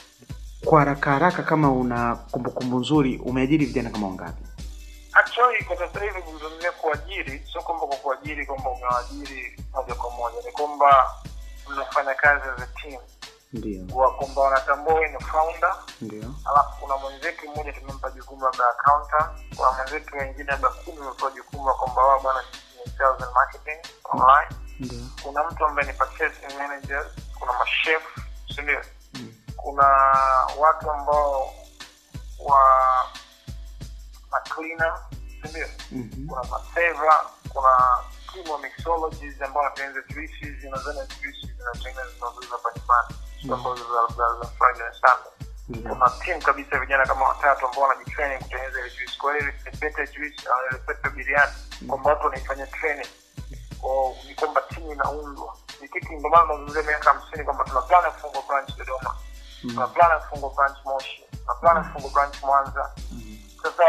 Kwa 0.65 0.79
haraka 0.79 1.11
haraka, 1.11 1.43
kama 1.43 1.71
una 1.71 2.15
kumbukumbu 2.15 2.79
nzuri, 2.79 3.17
umeajiri 3.17 3.65
vijana 3.65 3.89
kama 3.89 4.07
wangapi? 4.07 4.43
Actually 5.19 5.63
kwa 5.65 5.77
sasa 5.77 6.03
hivi 6.03 6.21
kuzungumzia 6.21 6.71
kuajiri 6.71 7.47
sio 7.51 7.61
kwamba 7.61 7.87
kwa 7.87 7.97
kuajiri 7.97 8.45
kwamba 8.45 8.69
umewaajiri 8.69 9.63
moja 9.73 9.95
kwa 9.95 10.11
moja 10.11 10.41
ni 10.45 10.51
kwamba 10.51 11.11
mnafanya 11.69 12.13
kazi 12.13 12.43
as 12.49 12.61
a 12.61 12.67
team 12.81 13.01
Ndio. 13.53 13.85
kwamba 14.17 14.41
wanatambua 14.41 15.07
ni 15.07 15.19
founder 15.19 15.75
Ndio. 16.01 16.33
alafu 16.51 16.69
kuna 16.79 16.97
mwenzetu 16.97 17.49
mmoja 17.49 17.73
tumempa 17.73 18.11
jukumu 18.11 18.45
labda 18.45 18.63
accounta 18.69 19.35
kuna 19.55 19.71
mwenzetu 19.71 20.17
wengine 20.17 20.43
labda 20.51 20.69
kumi 20.69 20.99
wamepewa 20.99 21.31
jukumu 21.31 21.73
kwamba 21.73 22.01
wao 22.05 22.19
bwana 22.19 22.43
sales 22.97 23.21
and 23.21 23.33
marketing 23.33 23.79
online 24.03 24.49
Ndio. 24.79 24.99
kuna 25.23 25.43
mtu 25.43 25.65
ambaye 25.65 25.87
ni 25.87 25.93
purchasing 25.93 26.57
manager 26.57 27.05
kuna 27.39 27.53
mashef 27.53 28.03
sindio 28.55 28.81
Mm. 29.13 29.33
kuna 29.57 29.83
watu 30.57 30.91
ambao 30.91 31.53
wa 32.39 32.61
macleaner 34.37 34.93
sindio 35.41 35.67
Mhm. 35.91 36.27
kuna 36.27 36.43
maseva 36.43 37.25
kuna 37.49 37.69
timu 38.33 38.51
wa 38.53 38.59
mixologies 38.59 39.41
ambao 39.41 39.63
wanatengeneza 39.63 40.07
juices 40.07 40.59
zinazana 40.61 41.05
juices 41.05 41.49
zinatengeneza 41.57 42.25
hapa 42.51 42.69
nyumbani 42.75 43.15
ambazo 43.53 43.83
za- 43.93 44.15
na 44.79 44.93
Sunday. 44.93 45.31
Ndio. 45.69 45.95
kuna 45.95 46.09
timu 46.09 46.41
kabisa 46.41 46.75
ya 46.75 46.81
vijana 46.81 47.05
kama 47.05 47.27
watatu 47.29 47.67
ambao 47.67 47.83
wanajitraining 47.83 48.37
kutengeneza 48.43 48.79
ile 48.79 48.89
juice. 48.89 49.17
Kwa 49.21 49.31
hiyo 49.33 49.43
juice 50.05 50.49
au 50.49 50.59
ile 50.69 50.77
biriani 51.09 51.51
kwamba 51.87 52.09
watu 52.09 52.23
wanaifanya 52.25 52.67
training. 52.67 53.07
Kwa 53.81 53.91
ni 54.27 54.35
kwamba 54.35 54.61
timu 54.61 54.91
inaundwa. 54.93 55.57
Ni 55.81 55.87
kitu 55.89 56.13
ndio 56.13 56.29
maana 56.29 56.41
tunazungumzia 56.43 56.83
miaka 56.83 57.13
hamsini 57.13 57.43
kwamba 57.43 57.63
tuna 57.63 57.81
plan 57.81 58.03
ya 58.03 58.11
kufungua 58.11 58.41
branch 58.47 58.77
Dodoma. 58.77 59.15
Tuna 59.61 59.87
plan 59.87 60.09
ya 60.11 60.17
kufungua 60.19 60.49
branch 60.49 60.77
Moshi. 60.85 61.23
Tuna 61.31 61.55
plan 61.55 61.77
ya 61.77 61.83
kufungua 61.83 62.11
branch 62.11 62.41
Mwanza. 62.43 62.91
Mhm. 63.11 63.37
sasa 63.63 63.83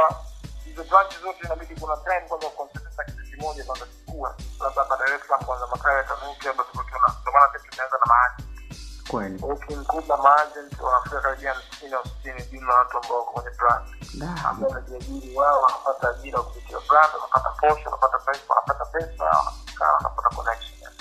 hizo 0.78 0.90
branch 0.90 1.12
zote 1.22 1.38
inabidi 1.44 1.80
kuna 1.80 1.96
time 1.96 2.20
kwanza 2.28 2.48
concentrate 2.50 3.12
kitu 3.12 3.36
kimoja 3.36 3.64
kwanza 3.64 3.86
kikua 3.86 4.36
labda 4.60 4.82
hapa 4.82 4.96
Dar 4.96 5.14
es 5.14 5.20
Salaam 5.26 5.44
kwanza 5.44 5.66
makao 5.66 5.96
yatanuki 5.96 6.46
labda 6.46 6.64
tukiona 6.64 7.08
ndio 7.20 7.32
maana 7.32 7.52
sisi 7.58 7.68
tunaanza 7.70 7.96
na 8.02 8.06
maagent 8.12 8.48
Kweli. 9.10 9.36
ukimkuta 9.42 10.16
maagent 10.16 10.80
wanafika 10.80 11.20
karibia 11.20 11.52
hamsini 11.54 11.92
au 11.94 12.04
sitini 12.04 12.42
jumla 12.52 12.74
watu 12.74 12.96
ambao 12.98 13.18
wako 13.18 13.32
kwenye 13.32 13.50
brand 13.58 13.84
ambao 14.44 14.70
wanajiajiri 14.70 15.36
wao 15.36 15.62
wanapata 15.62 16.08
ajira 16.10 16.38
kupitia 16.42 16.78
brand 16.88 17.10
wanapata 17.14 17.50
posho 17.60 17.84
wanapata 17.90 18.18
pesa 18.18 18.44
wanapata 18.48 18.84
pesa 18.84 19.24
wanapata 19.80 20.28
connection 20.36 20.92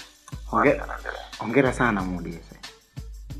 Hongera 1.40 1.74
sana 1.74 2.02
Mudi. 2.02 2.40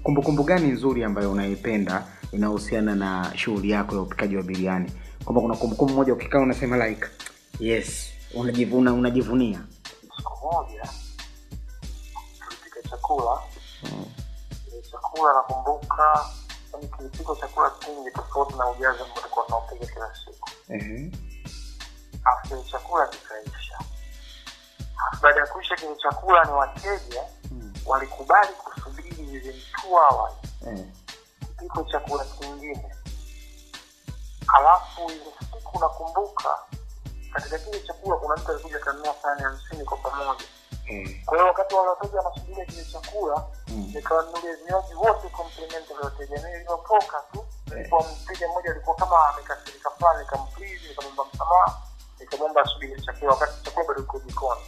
Kumbukumbu 0.04 0.44
gani 0.44 0.68
nzuri 0.68 1.04
ambayo 1.04 1.32
unaipenda 1.32 2.04
inahusiana 2.32 2.96
na 2.96 3.32
shughuli 3.38 3.70
yako 3.70 3.96
ya 3.96 4.02
upikaji 4.02 4.38
wa 4.38 4.44
biriani? 4.44 4.92
Kwamba 5.38 5.56
kuna 5.56 5.62
kumbukumbu 5.62 5.94
moja 5.94 6.14
ukikaa 6.14 6.40
unasema 6.40 6.88
like 6.88 7.06
yes, 7.60 8.10
unajivuna 8.34 8.94
unajivunia. 8.94 9.62
siku 10.18 10.46
moja 10.54 10.90
tulipika 12.40 12.90
chakula 12.90 13.42
Ile 14.68 14.82
chakula 14.92 15.34
nakumbuka 15.34 16.26
yani 16.74 16.88
kilipikwa 16.98 17.36
chakula 17.36 17.70
kingi 17.70 18.12
tofauti 18.12 18.56
na 18.58 18.70
ujazi 18.70 19.00
ambao 19.02 19.16
tulikuwa 19.18 19.46
tunaupika 19.46 19.86
kila 19.94 20.16
siku 20.26 20.50
Ehe. 20.70 21.12
afu 22.24 22.64
chakula 22.72 23.08
kikaisha 23.08 23.80
baada 25.22 25.40
ya 25.40 25.48
kuisha 25.48 25.76
kile 25.76 25.96
chakula 25.96 26.44
ni 26.46 26.52
wateja 26.52 27.24
Mm. 27.52 27.74
walikubali 27.86 28.50
kusubiri 28.54 29.10
within 29.32 29.54
two 29.82 29.90
hours 29.90 30.34
kipiko 31.60 31.84
chakula 31.84 32.26
kingine 32.26 32.92
alafu 34.56 35.02
ile 35.12 35.26
siku 35.40 35.80
nakumbuka 35.80 36.60
katika 37.34 37.60
kile 37.60 37.80
chakula 37.80 38.16
kuna 38.18 38.36
mtu 38.36 38.52
alikuja 38.52 38.80
kanunua 38.80 39.16
sahani 39.22 39.42
hamsini 39.44 39.86
kwa 39.86 39.98
pamoja 39.98 40.44
Eh. 40.90 41.26
kwa 41.26 41.38
hiyo 41.38 41.48
wakati 41.48 41.76
wale 41.76 41.90
wateja 41.90 42.18
wanasubiria 42.18 42.66
kile 42.66 42.86
chakula 42.86 43.44
Mm. 43.68 43.92
nikawanunulia 43.96 44.56
vinywaji 44.56 44.94
wote 44.94 45.30
complimentary 45.30 46.00
wateja 46.04 46.38
mimi 46.38 46.50
nilivyotoka 46.52 47.24
tu 47.34 47.46
nilikuwa 47.68 48.04
mteja 48.24 48.48
mmoja 48.48 48.72
alikuwa 48.72 48.96
kama 48.96 49.28
amekasirika 49.30 49.90
fulani 49.90 50.20
nikamplizi 50.20 50.88
nikamwomba 50.90 51.26
msamaha 51.34 51.78
nikamwomba 52.20 52.62
asubiri 52.62 53.02
chakula 53.02 53.32
wakati 53.32 53.64
chakula 53.64 53.86
bado 53.88 54.02
iko 54.02 54.20
jikoni 54.20 54.62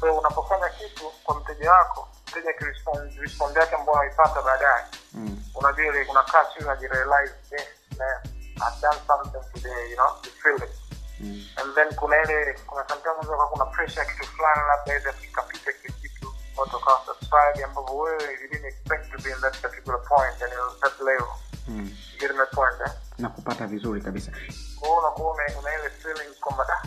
so 0.00 0.14
unapofanya 0.18 0.68
kitu 0.68 1.12
kwa 1.24 1.34
mteja 1.40 1.72
wako 1.72 2.08
mteja 2.28 2.50
akirespond 2.50 3.56
yake 3.56 3.74
ambao 3.76 3.94
unaipata 3.94 4.42
baadaye 4.42 4.84
Mm. 5.12 5.44
unajua 5.54 5.84
ile 5.86 6.06
unakaa 6.10 6.44
chini 6.44 6.64
unajirealize 6.64 7.34
yes 7.50 7.66
man 7.98 8.18
I've 8.56 8.80
done 8.82 8.98
something 9.06 9.42
today 9.54 9.90
you 9.90 9.96
know 9.96 10.10
you 10.24 10.30
feel 10.42 10.56
it 10.68 10.74
Mm. 11.20 11.44
and 11.56 11.74
then 11.74 11.94
kuna 11.94 12.16
ile 12.22 12.58
kuna 12.66 12.84
sometimes 12.88 13.16
unaweza 13.22 13.46
kuna 13.46 13.64
pressure 13.64 14.06
kitu 14.06 14.26
fulani 14.26 14.60
labda 14.68 14.94
ile 14.96 15.14
ikapita 15.28 15.72
kile 15.72 15.94
kitu 16.02 16.34
watu 16.56 16.76
wakawa 16.76 17.00
satisfied 17.06 17.64
ambapo 17.64 17.96
wewe 17.98 18.22
you 18.42 18.48
didn't 18.50 18.64
expect 18.64 19.10
to 19.12 19.18
be 19.22 19.30
in 19.30 19.40
that 19.40 19.56
particular 19.60 20.02
point 20.02 20.42
and 20.42 20.52
in 20.52 20.80
that 20.80 21.00
level 21.00 21.26
Mm. 21.68 21.96
you 22.12 22.18
get 22.20 22.30
my 22.36 22.46
point 22.54 22.80
eh? 22.86 22.92
na 23.18 23.28
kupata 23.28 23.66
vizuri 23.66 24.00
kabisa 24.00 24.30
kwa 24.78 24.88
hiyo 24.88 25.00
unakuwa 25.00 25.32
una 25.32 25.74
ile 25.74 25.90
feeling 25.90 26.34
kwamba 26.40 26.64
da 26.64 26.82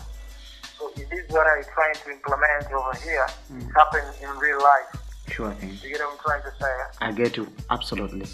so 0.77 0.89
it 0.89 1.11
is 1.13 1.31
what 1.31 1.47
I 1.47 1.63
trying 1.63 2.03
to 2.03 2.11
implement 2.11 2.73
over 2.73 2.95
here 2.95 3.25
Mm. 3.49 3.69
happen 3.73 4.03
in 4.21 4.39
real 4.41 4.57
life 4.57 4.97
sure 5.35 5.55
thing 5.55 5.79
you 5.83 5.89
get 5.89 5.99
what 6.01 6.11
I'm 6.13 6.19
trying 6.23 6.43
to 6.51 6.59
say 6.63 6.71
eh? 6.71 6.87
I 6.99 7.11
get 7.13 7.37
you 7.37 7.47
absolutely 7.69 8.27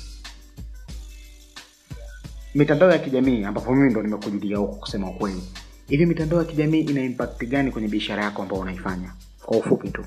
mitandao 2.55 2.91
ya 2.91 2.99
kijamii 2.99 3.43
ambapo 3.45 3.75
mimi 3.75 3.89
ndo 3.89 4.01
nimekujulia 4.01 4.57
huko 4.57 4.75
kusema 4.75 5.09
ukweli. 5.09 5.43
Hivi 5.87 6.05
mitandao 6.05 6.39
ya 6.39 6.45
kijamii 6.45 6.79
ina 6.81 7.01
impact 7.01 7.43
gani 7.43 7.71
kwenye 7.71 7.87
biashara 7.87 8.23
yako 8.23 8.41
ambao 8.41 8.59
unaifanya? 8.59 9.13
Kwa 9.45 9.57
ufupi 9.57 9.89
tu. 9.89 10.05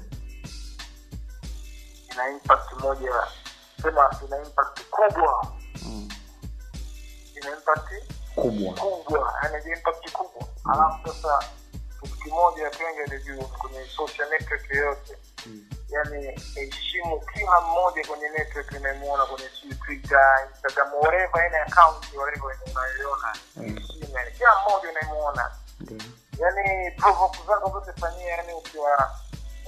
Ina 2.13 2.31
impact 2.31 2.73
moja. 2.83 3.13
Sema 3.83 4.17
ina 4.27 4.37
impact 4.37 4.81
kubwa. 4.91 5.53
Mm. 5.87 6.09
ina 7.37 7.51
impact 7.57 7.89
kubwa. 8.35 8.75
kubwa. 8.75 9.35
Yani 9.43 9.57
impact 9.77 10.13
kubwa. 10.13 10.49
Alafu 10.75 11.09
sasa 11.09 11.45
kitu 12.03 12.17
kimoja 12.17 12.63
wengi 12.63 13.01
walijua 13.11 13.45
kwenye 13.45 13.79
social 13.97 14.29
network 14.31 14.71
yoyote. 14.71 15.17
Mm. 15.47 15.65
Yani 15.95 16.41
heshimu 16.55 17.21
kila 17.21 17.61
mmoja 17.61 18.07
kwenye 18.09 18.29
network 18.29 18.73
unayemuona 18.81 19.27
kwenye 19.27 19.49
twitter 19.87 20.49
instagram 20.55 20.95
whatever 20.95 21.41
any 21.47 21.57
account 21.57 22.13
whatever 22.15 22.57
unayoiona 22.73 23.35
Mm. 23.57 23.75
heshimu 23.77 24.15
yani 24.19 24.31
kila 24.31 24.51
mmoja 24.61 24.89
unayemwona 24.91 25.51
yani 26.39 26.91
provoke 26.91 27.39
zako 27.47 27.71
zote 27.71 28.01
fanyia 28.01 28.29
yani 28.37 28.53
ukiwa 28.53 29.11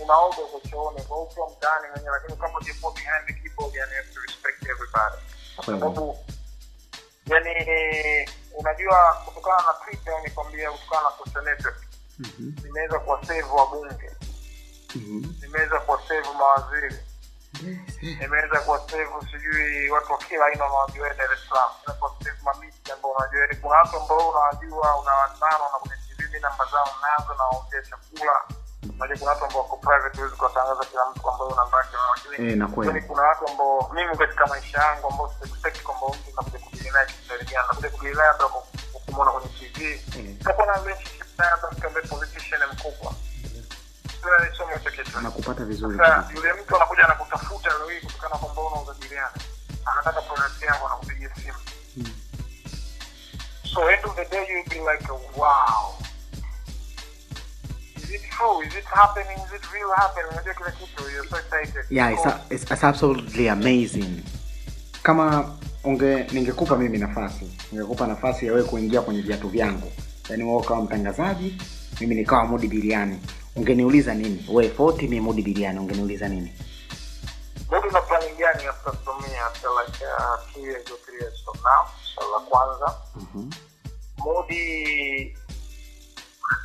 unaoga 0.02 0.38
uko 0.42 0.60
chooni 0.68 1.02
kwa 1.02 1.22
ukiwa 1.22 1.50
mtaani 1.50 1.86
mwenyewe 1.94 2.18
lakini 2.18 2.38
kama 2.38 2.58
ukiwa 2.58 2.92
behind 2.92 3.26
the 3.26 3.32
keyboard 3.32 3.74
yani 3.74 3.92
you 3.92 3.96
have 4.02 4.14
to 4.14 4.20
respect 4.20 4.62
everybody 4.62 5.16
kwa 5.56 5.64
sababu 5.64 6.18
yani 7.26 7.54
unajua 8.54 9.22
kutokana 9.24 9.56
na 9.56 9.72
twitter 9.84 10.22
nikwambia 10.24 10.70
kutokana 10.72 11.02
na 11.02 11.10
social 11.24 11.44
network 11.44 11.76
Mhm. 12.18 12.52
nimeweza 12.64 12.98
kuwasave 12.98 13.42
wabunge. 13.42 14.10
Nimeweza 15.42 15.80
kuwasave 15.80 16.28
mawaziri. 16.38 16.96
Imeweza 17.60 17.80
eh. 18.02 18.18
nimeweza 18.20 18.60
kuwasave 18.60 19.06
sijui 19.32 19.90
watu 19.90 20.12
wa 20.12 20.18
kila 20.18 20.46
aina 20.46 20.64
unawajua 20.66 21.14
dar 21.14 21.32
es 21.32 21.40
salaam. 21.48 21.70
Kuwasave 21.98 22.36
mamiti 22.44 22.92
ambao 22.92 23.10
unajua 23.12 23.40
yani 23.40 23.56
kuna 23.56 23.74
watu 23.76 23.96
ambao 23.96 24.28
unawajua 24.28 25.00
unawatana 25.00 25.58
na 25.72 25.78
kwenye 25.80 25.96
tv 26.16 26.38
namba 26.40 26.64
zao 26.72 26.88
nazo 27.02 27.34
nawaombea 27.34 27.82
chakula. 27.82 28.40
Unajua 28.94 29.16
kuna 29.18 29.30
watu 29.30 29.44
ambao 29.44 29.62
wako 29.62 29.76
private 29.76 30.16
huwezi 30.18 30.36
kuwatangaza 30.36 30.84
kila 30.84 31.10
mtu 31.10 31.20
kwamba 31.22 31.44
huyo 31.44 31.56
namba 31.56 31.78
na 31.78 31.84
unayo, 31.88 32.14
lakini 32.16 32.50
Eh, 32.50 32.56
na 32.56 32.66
kweli. 32.68 33.00
kuna 33.00 33.22
watu 33.22 33.48
ambao 33.48 33.90
mimi 33.94 34.16
katika 34.16 34.46
maisha 34.46 34.78
yangu 34.78 35.08
ambao 35.10 35.34
siexpect 35.38 35.82
kwamba 35.82 36.06
mtu 36.08 36.30
nakuja 36.36 36.58
kudili 36.58 36.90
naye 36.90 37.06
na 38.16 38.24
labda 38.24 38.48
kwa 38.48 38.62
kwa 38.92 39.00
kumwona 39.06 39.30
kwenye 39.30 39.48
tv 39.48 40.00
Sasa 40.38 40.52
kuna 40.52 40.66
na 40.66 40.72
relationship 40.82 41.38
naye 41.38 41.50
labda 41.50 41.68
mtu 41.70 41.86
ambaye 41.86 42.06
Sio 44.56 44.90
kitu 45.04 45.20
nakupata 45.20 45.64
vizuri. 45.64 45.98
Sasa 45.98 46.30
yule 46.36 46.52
mtu 46.52 46.76
anakuja 46.76 47.04
anakutafuta 47.04 47.68
leo 47.78 47.88
hii 47.88 48.06
kutokana 48.06 48.36
kwamba 48.36 48.62
una 48.62 48.82
uzajiliana 48.82 49.30
anataka 49.92 50.20
product 50.22 50.62
yako 50.62 50.86
anakupigia 50.86 51.30
simu. 51.34 51.58
So 53.74 53.90
end 53.90 54.04
of 54.04 54.16
the 54.16 54.24
day 54.24 54.46
you 54.48 54.64
be 54.70 54.92
like 54.92 55.12
wow. 55.36 55.94
Is 57.96 58.10
it 58.10 58.22
true? 58.30 58.62
Is 58.66 58.74
it 58.76 58.84
happening? 58.84 59.36
Is 59.46 59.52
it 59.52 59.72
real 59.72 59.90
happening? 59.96 60.30
Unajua 60.32 60.54
kila 60.54 60.70
kitu. 60.70 61.02
You're 61.10 61.28
so 61.28 61.36
excited. 61.36 61.84
Yeah 61.90 62.12
it's, 62.12 62.26
a, 62.26 62.40
it's, 62.50 62.70
it's 62.70 62.84
absolutely 62.84 63.48
amazing. 63.48 64.22
Kama 65.02 65.56
unge 65.84 66.24
ningekupa 66.32 66.76
mimi 66.76 66.98
nafasi 66.98 67.58
ningekupa 67.72 68.06
nafasi 68.06 68.46
ya 68.46 68.52
wewe 68.52 68.64
kuingia 68.64 69.00
kwenye 69.00 69.22
viatu 69.22 69.48
vyangu. 69.48 69.92
Yaani 70.28 70.44
wewe 70.44 70.56
ukawa 70.56 70.82
mtangazaji 70.82 71.58
mimi 72.00 72.14
nikawa 72.14 72.44
mudi 72.44 72.68
biliani 72.68 73.20
ungeniuliza 73.56 74.14
nini? 74.14 74.46
We 74.52 74.68
40 74.68 75.02
mimi 75.02 75.20
mudi 75.20 75.42
biliani 75.42 75.78
ungeniuliza 75.78 76.28
nini? 76.28 76.52
Mudi 77.70 77.88
na 77.92 78.00
plani 78.00 78.26
gani 78.38 78.66
after 78.66 78.92
from 78.92 79.22
me 79.22 79.38
after 79.38 79.70
like 79.70 80.04
uh, 80.04 80.52
two 80.52 80.60
years 80.60 80.90
or 80.90 80.98
three 81.06 81.20
years 81.20 81.34
from 81.44 81.56
now 81.64 81.86
swali 82.14 82.30
la 82.32 82.38
kwanza. 82.40 82.94
Mm-hmm. 83.16 83.50
Mudi 84.18 85.36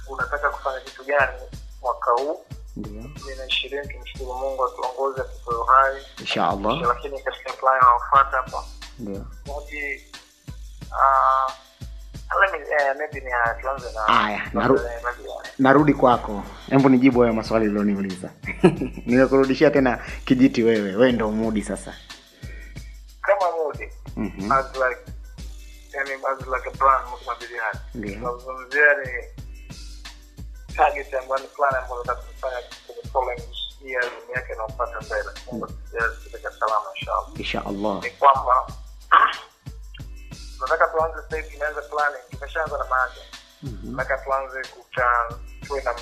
unataka 0.10 0.50
kufanya 0.50 0.80
kitu 0.80 1.04
gani 1.04 1.40
mwaka 1.82 2.12
huu? 2.12 2.46
Ndio. 2.76 2.92
Mi 3.02 3.36
na 3.38 3.46
ishirini 3.48 3.88
tumshukuru 3.88 4.34
mungu 4.40 4.66
atuongoze 4.66 5.22
atupe 5.22 5.56
uhai. 5.56 6.02
Inshaallah 6.20 6.82
lakini 6.82 7.20
katika 7.22 7.54
plani 7.54 7.78
anaofuata 7.82 8.38
hapa 8.38 8.64
ndio. 9.00 9.26
Mudi 9.46 10.02
uh, 10.92 11.52
eh, 12.80 12.96
ni 13.14 13.20
uh, 13.20 13.62
tuanze 13.62 13.92
na 13.94 14.08
Aya, 14.08 14.42
naru- 14.54 14.76
eh, 14.86 15.02
narudi 15.60 15.94
kwako 15.94 16.44
hebu 16.70 16.90
nijibu 16.90 17.22
hayo 17.22 17.34
maswali 17.34 17.68
ulioniuliza 17.70 18.30
nimekurudishia 19.06 19.72
tena 19.72 20.00
kijiti 20.26 20.64
wewe 20.64 20.82
wewe 20.96 21.12
ndo 21.12 21.32
mudi 21.32 21.62
sasa 21.62 21.94
kama 23.22 23.52
mudi. 23.58 23.90
Mm 24.18 24.32
-hmm. 24.40 24.54
as 24.60 24.66
like 24.76 25.02
yani 25.94 26.12
as 26.12 26.48
like 26.48 26.70
a 26.70 26.72
plan 26.72 27.02
modi 27.10 27.26
mabiliani 27.28 27.80
Ndio. 27.96 28.14
tunazungumzia 28.16 28.82
ni 29.06 29.12
target 30.76 31.14
ambayo 31.14 31.42
ni 31.42 31.48
plan 31.48 31.76
ambayo 31.76 32.04
nataka 32.04 32.22
kufanya 32.22 32.58
following 33.14 33.42
years 33.86 34.08
miaka 34.30 34.54
inayofuata 34.54 35.02
mbele 35.02 35.30
mungu 35.52 35.66
atujalie 35.66 36.60
salama 36.60 36.86
inshallah 37.00 37.30
Inshallah. 37.40 38.04
ni 38.04 38.10
kwamba 38.10 38.68
tunataka 40.62 40.88
tuanze 40.88 41.22
sasa 41.22 41.36
hivi 41.38 41.50
tumeanza 41.50 41.82
planning 41.82 42.24
tumeshaanza 42.32 42.78
na 42.78 42.86
maanza 42.86 43.22
nataka 43.84 44.18
tuanze 44.24 44.62
kuta 44.62 45.06
tuwe 45.68 45.82
na 45.84 45.94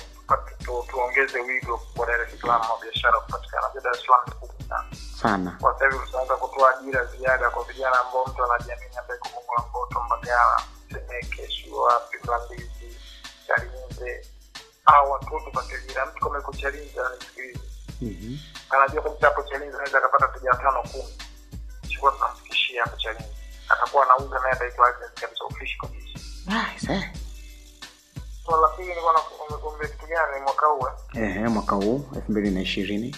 tuongeze 0.90 1.40
wigo 1.40 1.78
kwa 1.96 2.06
Dar 2.06 2.20
es 2.20 2.40
Salaam 2.40 2.60
wa 2.70 2.78
biashara 2.82 3.20
kupatikana 3.20 3.66
Dar 3.84 3.94
es 3.94 4.00
Salaam 4.06 4.38
kubwa 4.40 4.54
sana 4.68 4.84
sana 5.22 5.56
kwa 5.60 5.72
sasa 5.72 5.84
hivi 5.90 6.06
tunaanza 6.10 6.36
kutoa 6.36 6.78
ajira 6.78 7.04
ziada 7.04 7.50
kwa 7.50 7.64
vijana 7.64 8.00
ambao 8.00 8.26
mtu 8.26 8.44
anajiamini 8.44 8.96
ambaye 8.96 9.20
iko 9.20 9.28
Mboto 9.68 10.00
Mbagala 10.02 10.62
Temeke 10.88 11.48
sio 11.48 11.76
wapi 11.82 12.16
Mlandizi 12.24 12.96
Chalinze 13.46 14.26
au 14.84 15.10
watoto 15.10 15.50
pate 15.52 15.74
ajira 15.74 16.06
mtu 16.06 16.20
kama 16.20 16.36
yuko 16.36 16.52
Chalinze 16.52 17.00
ananisikiliza 17.00 17.60
anajua 18.70 19.02
kabisa 19.02 19.26
hapo 19.26 19.42
Chalinze 19.42 19.74
anaweza 19.76 19.98
akapata 19.98 20.26
wateja 20.26 20.50
tano 20.50 20.82
kumi 20.82 21.18
chukua 21.88 22.12
tunafikishia 22.12 22.84
hapo 22.84 22.96
Chalinze 22.96 23.36
atakuwa 23.70 24.04
anauza 24.04 24.38
naye 24.40 24.52
ataitwa 24.52 24.88
agent 24.88 25.20
kabisa 25.20 25.44
official 25.44 25.80
kabisa. 25.80 26.18
Nice, 26.46 26.92
eh. 26.92 27.10
swala 28.44 28.62
la 28.62 28.68
pili 28.68 28.88
nilikuwa 28.88 29.12
nakuambia 29.50 29.88
kitu 29.88 30.06
gani? 30.06 30.42
Mwaka 30.44 30.66
huu 30.66 30.86
eh? 31.14 31.50
Mwaka 31.50 31.76
huu 31.76 32.08
elfu 32.16 32.32
mbili 32.32 32.50
na 32.50 32.60
ishirini. 32.60 33.16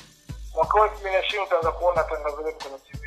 Mwaka 0.54 0.72
huu 0.72 0.84
elfu 0.84 0.96
mbili 1.00 1.14
na 1.14 1.20
ishirini 1.24 1.46
utaanza 1.46 1.72
kuona 1.72 2.02
tangazo 2.04 2.42
letu 2.42 2.58
kwenye 2.58 2.78
tv 2.78 3.02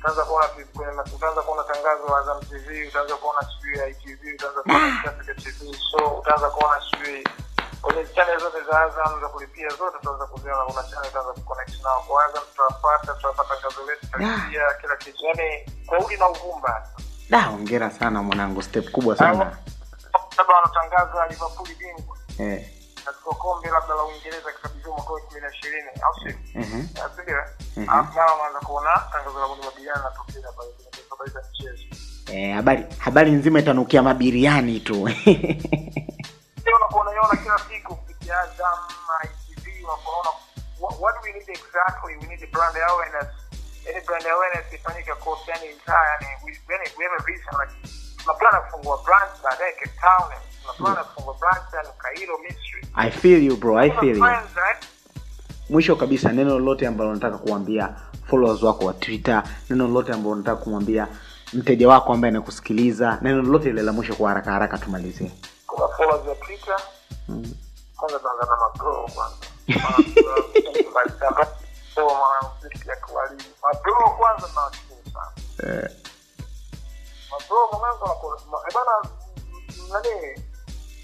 utaanza 0.00 0.24
kuona 0.24 0.48
kwenye 0.48 0.92
utaanza 1.14 1.42
kuona 1.42 1.62
tangazo 1.64 2.06
la 2.08 2.16
Azam 2.18 2.40
TV 2.40 2.88
utaanza 2.88 3.16
kuona 3.16 3.40
sijui 3.40 3.90
ITV 3.90 4.34
utaanza 4.34 4.62
kuona 4.62 5.02
Africa 5.10 5.36
TV 5.42 5.76
so 5.90 6.08
utaanza 6.18 6.50
kuona 6.50 6.80
sijui 6.90 7.24
kwenye 7.82 8.04
channel 8.14 8.38
zote 8.40 8.58
za 8.70 8.80
Azam 8.80 9.20
za 9.20 9.28
kulipia 9.28 9.68
zote 9.68 9.98
tunaweza 10.00 10.26
kuziona 10.26 10.56
kuna 10.64 10.82
channel 10.82 11.10
tunaweza 11.10 11.32
kuconnect 11.32 11.82
nao. 11.84 12.04
Kwa 12.08 12.24
Azam 12.24 12.42
tutawapata 12.50 13.12
tutawapata 13.14 13.54
tangazo 13.54 13.86
letu 13.90 14.00
tutalipia 14.06 14.62
kila 14.80 14.96
kitu. 14.96 15.18
Yani 15.26 15.72
kwa 15.86 15.98
udi 15.98 16.16
na 16.16 16.28
uvumba. 16.28 16.86
Da 17.30 17.40
hongera 17.42 17.90
sana 17.90 18.22
mwanangu 18.22 18.62
step 18.62 18.90
kubwa 18.90 19.16
sana. 19.16 19.56
sababu 20.36 20.52
wanatangaza 20.52 21.26
Liverpool 21.26 21.68
bingwa. 21.78 22.16
Eh. 22.38 22.70
katika 23.04 23.30
kombe 23.30 23.68
labda 23.70 23.94
la 23.94 24.04
Uingereza 24.04 24.52
kikabidhiwa 24.52 24.96
mwaka 24.96 25.12
elfu 25.12 25.26
mbili 25.30 25.40
na 25.46 25.52
ishirini 25.54 25.88
au 26.02 26.14
sio? 26.14 26.34
Alafu 27.92 28.14
nao 28.16 28.38
wanaanza 28.38 28.60
kuona 28.66 28.90
tangazo 29.12 29.38
la 29.40 29.48
Bodi 29.48 29.62
Mabiliana 29.66 30.02
natokea 30.02 30.52
pale 30.52 30.70
kwenye 30.72 31.04
habari 31.10 31.30
za 31.30 31.42
mchezo. 31.50 31.82
Eh, 32.32 32.54
habari 32.54 32.84
habari 32.98 33.30
nzima 33.30 33.58
itanukia 33.58 34.02
mabiriani 34.02 34.80
tu 34.80 35.08
Sio 37.20 37.38
kila 37.42 37.58
siku 37.58 37.96
kupitia 37.96 38.40
Azam, 38.40 38.78
ITV, 39.24 39.84
wanaona 39.84 40.30
what, 40.80 41.14
do 41.14 41.20
we 41.24 41.32
need 41.32 41.48
exactly? 41.48 42.16
We 42.20 42.26
need 42.28 42.42
a 42.42 42.46
brand 42.56 42.76
awareness. 42.90 43.28
Any 43.88 44.00
brand 44.06 44.24
awareness 44.26 44.72
ifanyike 44.72 45.14
course 45.20 45.48
yani 45.48 45.66
entire 45.66 46.08
yani 46.12 46.26
we, 46.44 46.52
we 46.98 47.04
have 47.04 47.16
a 47.20 47.22
vision 47.28 47.54
like 47.60 47.72
tuna 48.18 48.34
plan 48.34 48.52
ya 48.54 48.60
kufungua 48.60 48.98
branch 49.04 49.32
baadaye 49.44 49.72
Cape 49.72 49.96
Town, 50.00 50.30
tuna 50.62 50.72
plan 50.72 50.96
ya 50.96 51.04
kufungua 51.04 51.34
branch 51.34 51.64
yani 51.74 51.88
Cairo, 51.98 52.38
Misri. 52.38 52.80
i 52.94 53.10
feel 53.10 53.42
you 53.44 53.56
bro 53.56 53.78
i 53.78 53.90
feel 53.90 54.16
you 54.18 54.24
mwisho 55.70 55.96
kabisa 55.96 56.32
neno 56.32 56.50
lolote 56.50 56.86
ambalo 56.86 57.14
nataka 57.14 57.38
kuambia 57.38 57.94
followers 58.30 58.62
wako 58.62 58.84
wa 58.86 58.92
twitter 58.92 59.42
neno 59.70 59.86
lolote 59.86 60.12
ambalo 60.12 60.34
nataka 60.36 60.62
kumwambia 60.62 61.08
mteja 61.52 61.88
wako 61.88 62.12
ambaye 62.12 62.30
anakusikiliza 62.30 63.18
neno 63.22 63.42
lolote 63.42 63.68
ile 63.68 63.82
la 63.82 63.92
mwisho 63.92 64.14
kwa 64.14 64.28
haraka 64.28 64.52
haraka 64.52 64.78
tumalizie 64.78 65.30
followers 66.00 66.26
wa 66.26 66.34
Twitter. 66.34 66.76
Kwanza 67.96 68.18
tuanza 68.18 68.46
na 68.46 68.56
kwanza. 68.56 69.46
So 71.94 72.08
mwanamuziki 72.08 72.88
ya 72.88 72.96
kuwalimu. 72.96 73.42
Kwanza 74.18 74.48
nawashukuru 74.54 75.02
sana. 75.12 75.90
Mwanangu 77.72 78.04
wako 78.04 78.40
ma- 78.50 78.58
bana 78.74 79.08
nani 79.92 80.42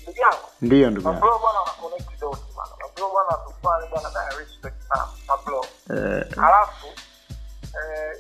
ndugu 0.03 0.19
yangu. 0.21 0.49
ndiyo 0.61 0.91
ndugu 0.91 1.09
yangu 1.09 1.21
Mabro 1.25 1.39
bwana 1.39 1.59
wana 1.61 1.73
connect 1.73 2.21
bana. 2.57 2.71
Mabro 2.83 3.11
bwana 3.11 3.33
tufanye 3.33 3.89
bana 3.95 4.11
na 4.11 4.37
respect 4.39 4.89
sana. 4.89 5.09
Mabro. 5.29 5.65
Halafu 6.37 6.87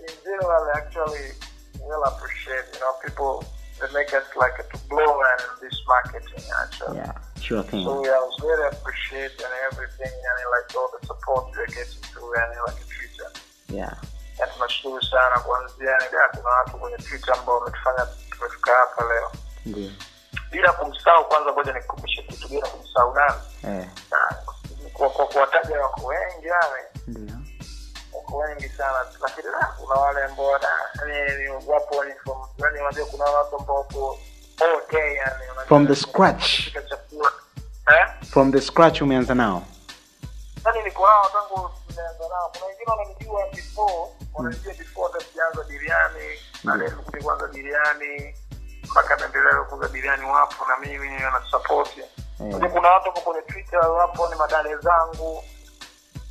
in 0.08 0.14
general 0.24 0.70
actually 0.76 1.32
well 1.80 2.04
appreciate 2.04 2.68
you 2.74 2.80
know 2.80 2.92
people 3.02 3.46
they 3.80 3.88
make 3.92 4.12
us 4.16 4.24
like 4.36 4.62
to 4.72 4.78
blow 4.88 5.22
and 5.22 5.40
this 5.60 5.78
marketing 5.88 6.44
actually. 6.62 6.96
yeah 6.98 7.14
sure 7.46 7.62
thing 7.62 7.84
So 7.84 8.04
yeah, 8.04 8.18
I 8.18 8.22
was 8.28 8.38
really 8.42 8.66
appreciated 8.72 9.40
and 9.46 9.54
everything 9.72 10.12
and 10.28 10.36
like 10.54 10.68
all 10.78 10.88
the 10.94 11.06
support 11.06 11.44
you're 11.54 11.66
getting 11.66 12.02
through 12.10 12.32
and 12.34 12.50
like 12.66 12.80
future. 12.94 13.30
yeah 13.68 13.94
Na 14.38 14.46
tunashukuru 14.46 15.02
sana 15.02 15.38
kuanzia 15.40 15.90
yani 15.90 16.04
kuna 16.36 16.48
watu 16.50 16.78
kwenye 16.78 16.96
Twitter 16.96 17.34
ambao 17.34 17.58
wametufanya 17.58 18.06
tumefika 18.30 18.72
hapa 18.72 19.04
leo. 19.14 19.30
ndio 19.66 19.90
Bila 20.50 20.72
kumsahau 20.72 21.28
kwanza 21.28 21.52
ngoja 21.52 21.72
nikukumbushe 21.72 22.22
kitu 22.22 22.48
bila 22.48 22.66
kumsahau 22.68 23.14
nani. 23.14 23.40
eh, 23.64 23.88
Kwa 24.92 25.10
kwa 25.10 25.26
kuwataja 25.26 25.80
wako 25.80 26.06
wengi 26.06 26.46
yani 26.46 26.84
ndio 27.06 27.36
wako 28.14 28.36
wengi 28.38 28.68
sana 28.68 28.98
lakini 29.22 29.48
la, 29.52 29.74
kuna 29.80 29.94
wale 30.00 30.24
ambao 30.24 30.50
yani 30.98 31.42
ni 31.42 31.48
wapo 31.66 32.04
ni 32.04 32.14
from 32.14 32.38
yani 32.58 32.80
unajua 32.80 33.06
kuna 33.06 33.24
watu 33.24 33.56
ambao 33.58 33.76
wapo 33.76 34.18
okay 34.76 35.14
yani 35.14 35.44
From 35.66 35.86
the 35.86 35.96
scratch. 35.96 36.72
From 38.36 38.52
the 38.52 38.60
scratch 38.60 39.00
umeanza 39.02 39.34
nao? 39.34 39.62
Yani 40.64 40.82
niko 40.84 41.02
nao 41.06 41.28
tangu 41.32 41.70
tumeanza 41.88 42.28
nao. 42.28 42.50
Kuna 42.52 42.66
wengine 42.66 42.90
wananijua 42.90 43.46
before 43.54 44.10
wananijua 44.34 44.74
before 44.74 45.12
hata 45.12 45.24
sijaanza 45.24 45.64
biriani 45.64 46.38
aliyekuja 46.72 47.22
kwanza 47.22 47.46
biriani 47.48 48.34
mpaka 48.90 49.16
naendelea 49.16 49.62
kuuza 49.64 49.88
biriani 49.88 50.24
wapo 50.24 50.64
na 50.68 50.76
mimi 50.76 51.24
wanasapoti 51.24 52.00
kuna 52.72 52.88
watu 52.88 53.04
hapo 53.06 53.20
kwenye 53.20 53.42
twitter 53.42 53.78
wapo 53.88 54.28
ni 54.28 54.34
madale 54.34 54.76
zangu 54.76 55.44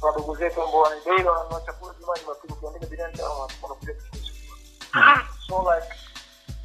wadogo 0.01 0.35
zetu 0.35 0.61
ambao 0.63 0.81
wanidei 0.81 1.25
wananunua 1.25 1.61
chakula 1.61 1.93
jumaa 1.99 2.13
jumapili 2.21 2.53
ukiandika 2.53 2.85
biriani 2.85 3.21
wanakuja 3.21 3.93
kuchukua. 3.93 5.21
So 5.47 5.75
like 5.75 5.93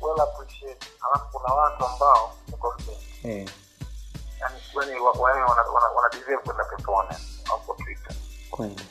well 0.00 0.20
appreciate 0.20 0.86
alafu 1.10 1.38
kuna 1.38 1.54
watu 1.54 1.84
ambao 1.86 2.32
nikwambia 2.48 2.94
eh, 3.24 3.48
yani 4.40 5.00
wana 5.00 5.88
wana 5.94 6.08
deserve 6.12 6.38
kwenda 6.38 6.64
peponi 6.64 7.08
hapo 7.44 7.74
Twitter. 7.74 8.16
kweli. 8.50 8.86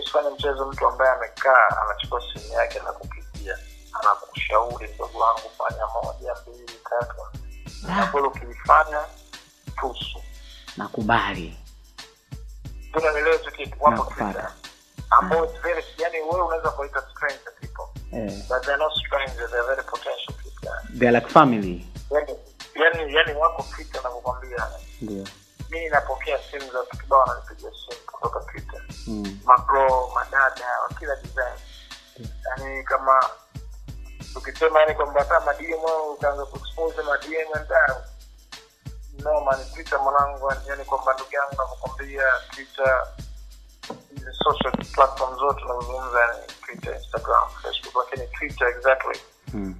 Usifanye 0.00 0.30
mchezo 0.30 0.66
mtu 0.66 0.88
ambaye 0.88 1.10
amekaa 1.10 1.66
anachukua 1.82 2.22
simu 2.32 2.52
yake 2.52 2.78
na 2.80 2.92
kupigia 2.92 3.58
anakushauri 4.00 4.88
ndugu 4.94 5.18
wangu 5.18 5.50
fanya 5.58 5.86
moja 5.86 6.34
mbili 6.42 6.80
tatu. 6.90 7.16
Na 7.82 8.26
ukilifanya 8.28 9.04
tusu. 9.80 10.22
Nakubali. 10.76 11.58
Tunanielewa 12.92 13.36
hicho 13.36 13.50
kitu 13.50 13.76
wapo 13.80 14.04
Twitter. 14.04 14.52
Ambao 15.10 15.46
very 15.46 15.84
yani 15.98 16.20
wewe 16.20 16.42
unaweza 16.42 16.70
kuita 16.70 17.02
stranger 17.10 17.52
people. 17.60 18.00
Eh, 18.12 18.48
but 18.48 18.62
they're 18.62 18.76
not 18.76 18.92
strangers 19.06 19.50
they're 19.50 19.66
very 19.66 19.82
potential 19.82 20.34
people. 20.42 20.98
They're 20.98 21.12
like 21.20 21.28
family. 21.28 21.86
Yani 22.10 22.34
yani 22.74 23.14
yani 23.14 23.32
wako 23.32 23.66
Twitter 23.74 24.02
navyokwambia 24.02 24.68
ndio. 25.00 25.24
Mimi 25.70 25.88
napokea 25.88 26.38
simu 26.50 26.72
za 26.72 26.78
watu 26.78 26.96
kibao 26.96 27.20
wananipigia 27.20 27.70
simu 27.70 28.00
kutoka 28.06 28.40
Twitter. 28.40 28.82
Mm. 29.06 29.38
mabro 29.44 30.10
madada 30.14 30.80
wa 30.88 30.88
kila 30.98 31.16
design. 31.16 31.58
Yani 32.44 32.84
kama 32.84 33.30
ukisema 34.36 34.80
yani 34.80 34.94
kwamba 34.94 35.20
hata 35.20 35.40
madm 35.40 35.84
utaanza 36.12 36.46
kuexpose 36.46 37.02
madm 37.02 37.64
ndao 37.64 38.02
no 39.22 39.40
man 39.40 39.58
twitter 39.74 39.98
mwanangu 40.00 40.52
yani 40.68 40.84
kwamba 40.84 41.14
ndugu 41.14 41.30
yangu 41.34 41.54
navyokwambia 41.58 42.22
twitter 42.50 43.06
hizi 44.10 44.26
social 44.44 44.84
platform 44.94 45.38
zote 45.38 45.64
unazozungumza 45.64 46.20
yani 46.20 46.46
twitter 46.66 46.94
instagram 46.96 47.48
facebook 47.62 47.94
lakini 47.96 48.26
twitter 48.38 48.68
exactly. 48.68 49.20
Mm. 49.52 49.74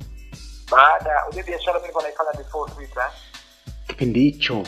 Baada 0.70 1.26
ujue 1.28 1.42
biashara 1.42 1.74
mi 1.74 1.80
nilikuwa 1.80 2.04
naifanya 2.04 2.32
before 2.32 2.72
twitter 2.72 3.10
kipindi 3.86 4.20
hicho 4.20 4.62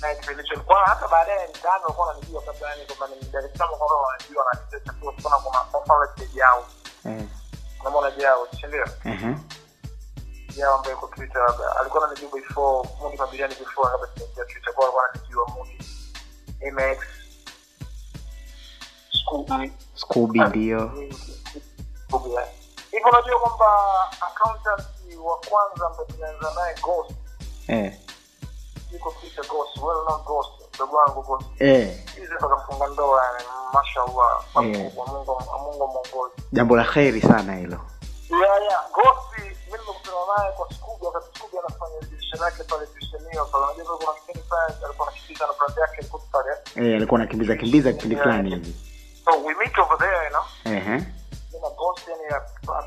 na 0.00 0.14
kipindi 0.14 0.42
hicho 0.42 0.60
kwa 0.60 0.80
hata 0.84 1.08
baadaye 1.08 1.48
mtaani 1.48 1.82
walikuwa 1.84 2.06
wananijua 2.06 2.42
kabla 2.42 2.70
yani 2.70 2.82
kwamba 2.86 3.16
ni 3.16 3.28
Dar 3.32 3.44
es 3.44 3.52
Salaam 3.58 3.70
kwa 3.70 3.78
kwamba 3.78 3.96
wanajua 3.96 4.44
wanacheza 4.44 4.80
chakula 4.84 5.12
kuna 5.22 5.36
kuna 5.38 5.58
kwa 5.58 5.80
mfano 5.80 6.08
ile 6.16 6.26
jao 6.34 6.66
eh. 7.06 7.22
unamwona 7.80 8.10
jao 8.10 8.48
si 8.60 8.66
ndio 8.66 8.84
uh-huh. 8.84 9.36
jao 10.56 10.74
ambaye 10.74 10.94
yuko 10.94 11.06
Twitter 11.06 11.42
labda 11.48 11.76
alikuwa 11.80 12.04
ananijua 12.04 12.40
before 12.40 12.88
Mudi 13.02 13.16
Mabiliani 13.16 13.54
before 13.54 13.90
kabla 13.90 14.08
sijaingia 14.14 14.44
Twitter 14.44 14.74
kwa 14.74 14.84
alikuwa 14.84 15.04
ananijua 15.08 15.46
Mudi 15.48 15.78
MX 16.72 16.98
Scooby 19.10 19.72
Scooby 19.94 20.40
ndio 20.40 20.92
Scooby 22.08 22.30
yeah. 22.30 22.48
Hivyo 22.90 23.08
unajua 23.08 23.38
kwamba 23.40 23.66
accountant 24.20 24.88
wa 25.24 25.36
kwanza 25.36 25.86
ambaye 25.86 26.06
tunaanza 26.08 26.60
naye 26.60 26.74
Ghost? 26.82 27.10
Eh. 27.68 27.92
yuko 28.92 29.10
Twitter 29.20 29.44
Ghost 29.48 29.76
well 29.76 30.04
known 30.06 30.22
Ghost 30.24 30.50
ndugu 30.74 30.96
wangu 30.96 31.22
Ghost. 31.22 31.46
Eh. 31.58 31.98
hizi 32.14 32.32
akafunga 32.34 32.86
ndoa 32.86 33.22
mashallah 33.72 34.44
Yeah. 34.62 34.84
makubwa 34.94 35.06
Mungu 35.06 35.42
Mungu 35.62 35.86
mwongozi. 35.88 36.34
Jambo 36.52 36.76
la 36.76 36.84
kheri 36.84 37.20
sana 37.22 37.56
hilo. 37.56 37.80
Yeah 38.30 38.62
yeah 38.62 38.84
Ghost 38.94 39.38
mimi 39.38 39.56
nimekutana 39.66 40.16
naye 40.38 40.52
kwa 40.52 40.72
Scooby 40.74 41.06
wakati 41.06 41.38
Scooby 41.38 41.58
anafanya 41.58 42.00
division 42.00 42.40
yake 42.42 42.62
pale 42.64 42.86
division 42.86 43.22
pale 43.52 43.64
unajua 43.64 43.98
kuna 43.98 44.12
kipindi 44.12 44.42
fulani 44.48 44.74
alikuwa 44.84 45.08
anakimbiza 45.08 45.46
na 45.46 45.52
brand 45.52 45.78
yake 45.78 45.96
alikuwa 45.98 46.22
pale 46.32 46.50
eh, 46.76 46.96
alikuwa 46.96 47.20
anakimbiza 47.20 47.56
kimbiza 47.56 47.92
kipindi 47.92 48.16
fulani 48.16 48.50
hivi. 48.50 48.72
so 48.72 48.87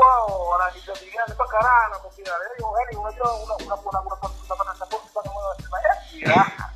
wao 0.00 0.46
wanajadiliana 0.48 1.34
mpaka 1.34 1.58
raha 1.58 1.88
na 1.88 1.96
kumbia 1.98 2.32
yani 2.32 2.64
yani 2.80 2.96
unajua 2.96 3.32
una 3.34 3.54
una 3.56 3.74
una 3.74 4.00
unapata 4.00 4.74
support 4.78 5.02
mpaka 5.10 5.30
moyo 5.30 5.46
unasema 5.58 5.78
eh 5.78 6.28
raha 6.28 6.68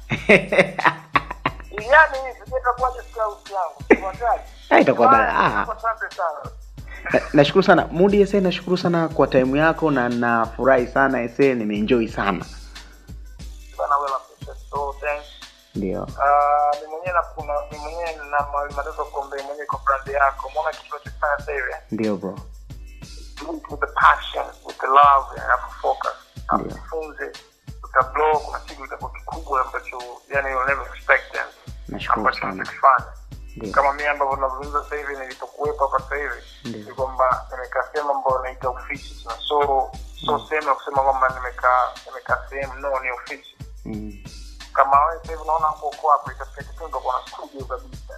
yani 1.91 2.19
hivi 2.19 2.51
je 2.95 3.03
scout 3.11 3.51
yangu 3.51 3.83
tuwataji 4.01 4.43
Ah, 4.71 4.81
itakuwa 4.81 5.09
bala- 5.09 5.29
ah. 5.39 5.63
asante 5.63 6.17
sana 6.17 6.41
nashukuru 7.33 7.63
sana 7.63 7.87
mudi 7.91 8.21
ese 8.23 8.41
nashukuru 8.41 8.77
sana 8.79 9.09
kwa 9.09 9.27
time 9.27 9.59
yako 9.59 9.91
na 9.91 10.09
nafurahi 10.09 10.87
sana 10.87 11.23
ese 11.23 11.55
nimeenjoy 11.55 12.09
sana 12.09 12.45
bana 13.79 13.97
well 13.97 14.15
appreciate 14.15 14.61
so 14.71 14.95
thanks 15.01 15.27
ndio 15.75 16.03
Ah, 16.03 16.77
mwenyewe 16.91 17.13
na 17.13 17.23
mwenyewe 17.81 18.13
na 18.29 18.43
kuombe 19.05 19.37
mwenyewe 19.43 19.67
kwa 19.67 19.79
brand 19.79 20.09
yako 20.09 20.49
umeona 20.49 20.71
kitu 20.71 20.97
sasa 21.39 21.53
hivi 21.53 21.75
ndio 21.91 22.17
bro. 22.17 22.39
With 23.71 23.81
the 23.81 23.87
passion 23.87 24.47
with 24.67 24.79
the 24.79 24.87
love 24.87 25.27
and 25.31 25.41
have 25.41 25.63
focus 25.83 26.13
Ndio. 26.53 26.77
afunze 26.77 27.33
utablow 27.85 28.39
kuna 28.41 28.59
kitu 28.61 28.85
itakuwa 28.85 29.11
kikubwa 29.11 29.61
ambacho 29.67 29.99
yani 30.35 30.51
you'll 30.51 30.67
never 30.69 30.87
expect 30.97 31.33
them. 31.33 31.47
Nashukuru 31.89 32.35
sana. 32.35 32.67
ndio. 33.57 33.73
Kama 33.73 33.93
mimi 33.93 34.09
ambavyo 34.09 34.37
nazungumza 34.37 34.83
sasa 34.85 34.97
hivi 34.97 35.17
nilipokuwepo 35.17 35.87
hapa 35.87 36.05
sasa 36.05 36.17
hivi 36.17 36.79
ni 36.79 36.93
kwamba 36.93 37.47
nimekaa 37.51 37.83
sehemu 37.93 38.11
ambayo 38.13 38.43
naita 38.43 38.69
ofisi. 38.69 39.25
Na 39.29 39.33
so 39.49 39.91
so 40.27 40.47
sehemu 40.49 40.69
ya 40.69 40.75
kusema 40.75 41.03
kwamba 41.03 41.29
nimekaa 41.29 41.89
nimekaa 42.07 42.47
sehemu 42.51 42.75
no 42.75 43.01
ni 43.01 43.11
ofisi. 43.11 43.57
Mm. 43.85 44.25
Kama 44.77 45.01
wewe 45.01 45.19
sasa 45.19 45.33
hivi 45.33 45.43
unaona 45.43 45.67
hapo 45.67 45.95
hapo 46.13 46.33
itafika 46.33 46.63
kipindi 46.63 46.85
utakuwa 46.85 47.15
na 47.15 47.65
kabisa 47.67 48.15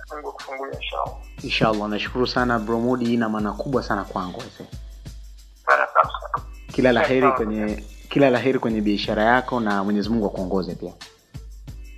Mungu 0.50 0.66
inshallah 0.80 1.16
inshallah 1.42 1.88
nashukuru 1.88 2.26
sana 2.26 2.58
bro 2.58 2.80
mudi 2.80 3.14
ina 3.14 3.28
maana 3.28 3.52
kubwa 3.52 3.82
sana 3.82 4.04
kwangu 4.04 4.42
kila 6.72 6.92
la 6.92 7.02
heri 7.02 7.32
kwenye 7.32 7.84
kila 8.10 8.30
la 8.30 8.38
heri 8.38 8.58
kwenye 8.58 8.80
biashara 8.80 9.22
yako 9.22 9.60
na 9.60 9.84
mwenyezi 9.84 10.08
mungu 10.08 10.26
akuongoze 10.26 10.74
pia 10.74 10.92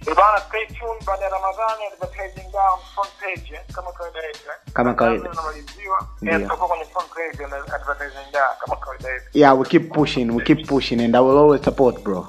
Eh, 0.07 0.17
bana 0.17 0.41
stay 0.41 0.67
tuned 0.67 1.05
baada 1.07 1.25
ya 1.25 1.31
Ramadhani 1.31 1.85
advertising 1.93 2.53
down 2.53 2.79
front 2.95 3.11
page 3.21 3.55
eh, 3.55 3.61
kama 3.75 3.93
kawaida 3.93 4.19
yetu 4.27 4.39
eh. 4.39 4.73
Kama 4.73 4.95
kawaida. 4.95 5.31
Eh, 6.23 6.41
tutakuwa 6.43 6.69
kwenye 6.69 6.85
front 6.85 7.09
page 7.09 7.47
na 7.47 7.57
advertising 7.75 8.33
down 8.33 8.57
kama 8.61 8.77
kawaida 8.77 9.09
yetu. 9.09 9.25
yeah 9.35 9.59
we 9.61 9.65
keep 9.67 9.93
pushing 9.95 10.31
we 10.31 10.45
keep 10.45 10.67
pushing 10.69 11.01
and 11.05 11.17
i 11.17 11.21
will 11.21 11.39
always 11.39 11.63
support 11.65 12.03
bro 12.03 12.29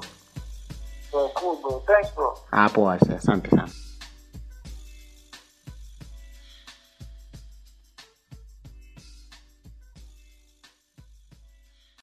So 1.12 1.28
cool 1.34 1.56
bro. 1.62 1.82
Thanks 1.86 2.14
bro. 2.14 2.34
hapo 2.50 2.90
ase 2.90 3.12
asante 3.14 3.50
sana 3.50 3.68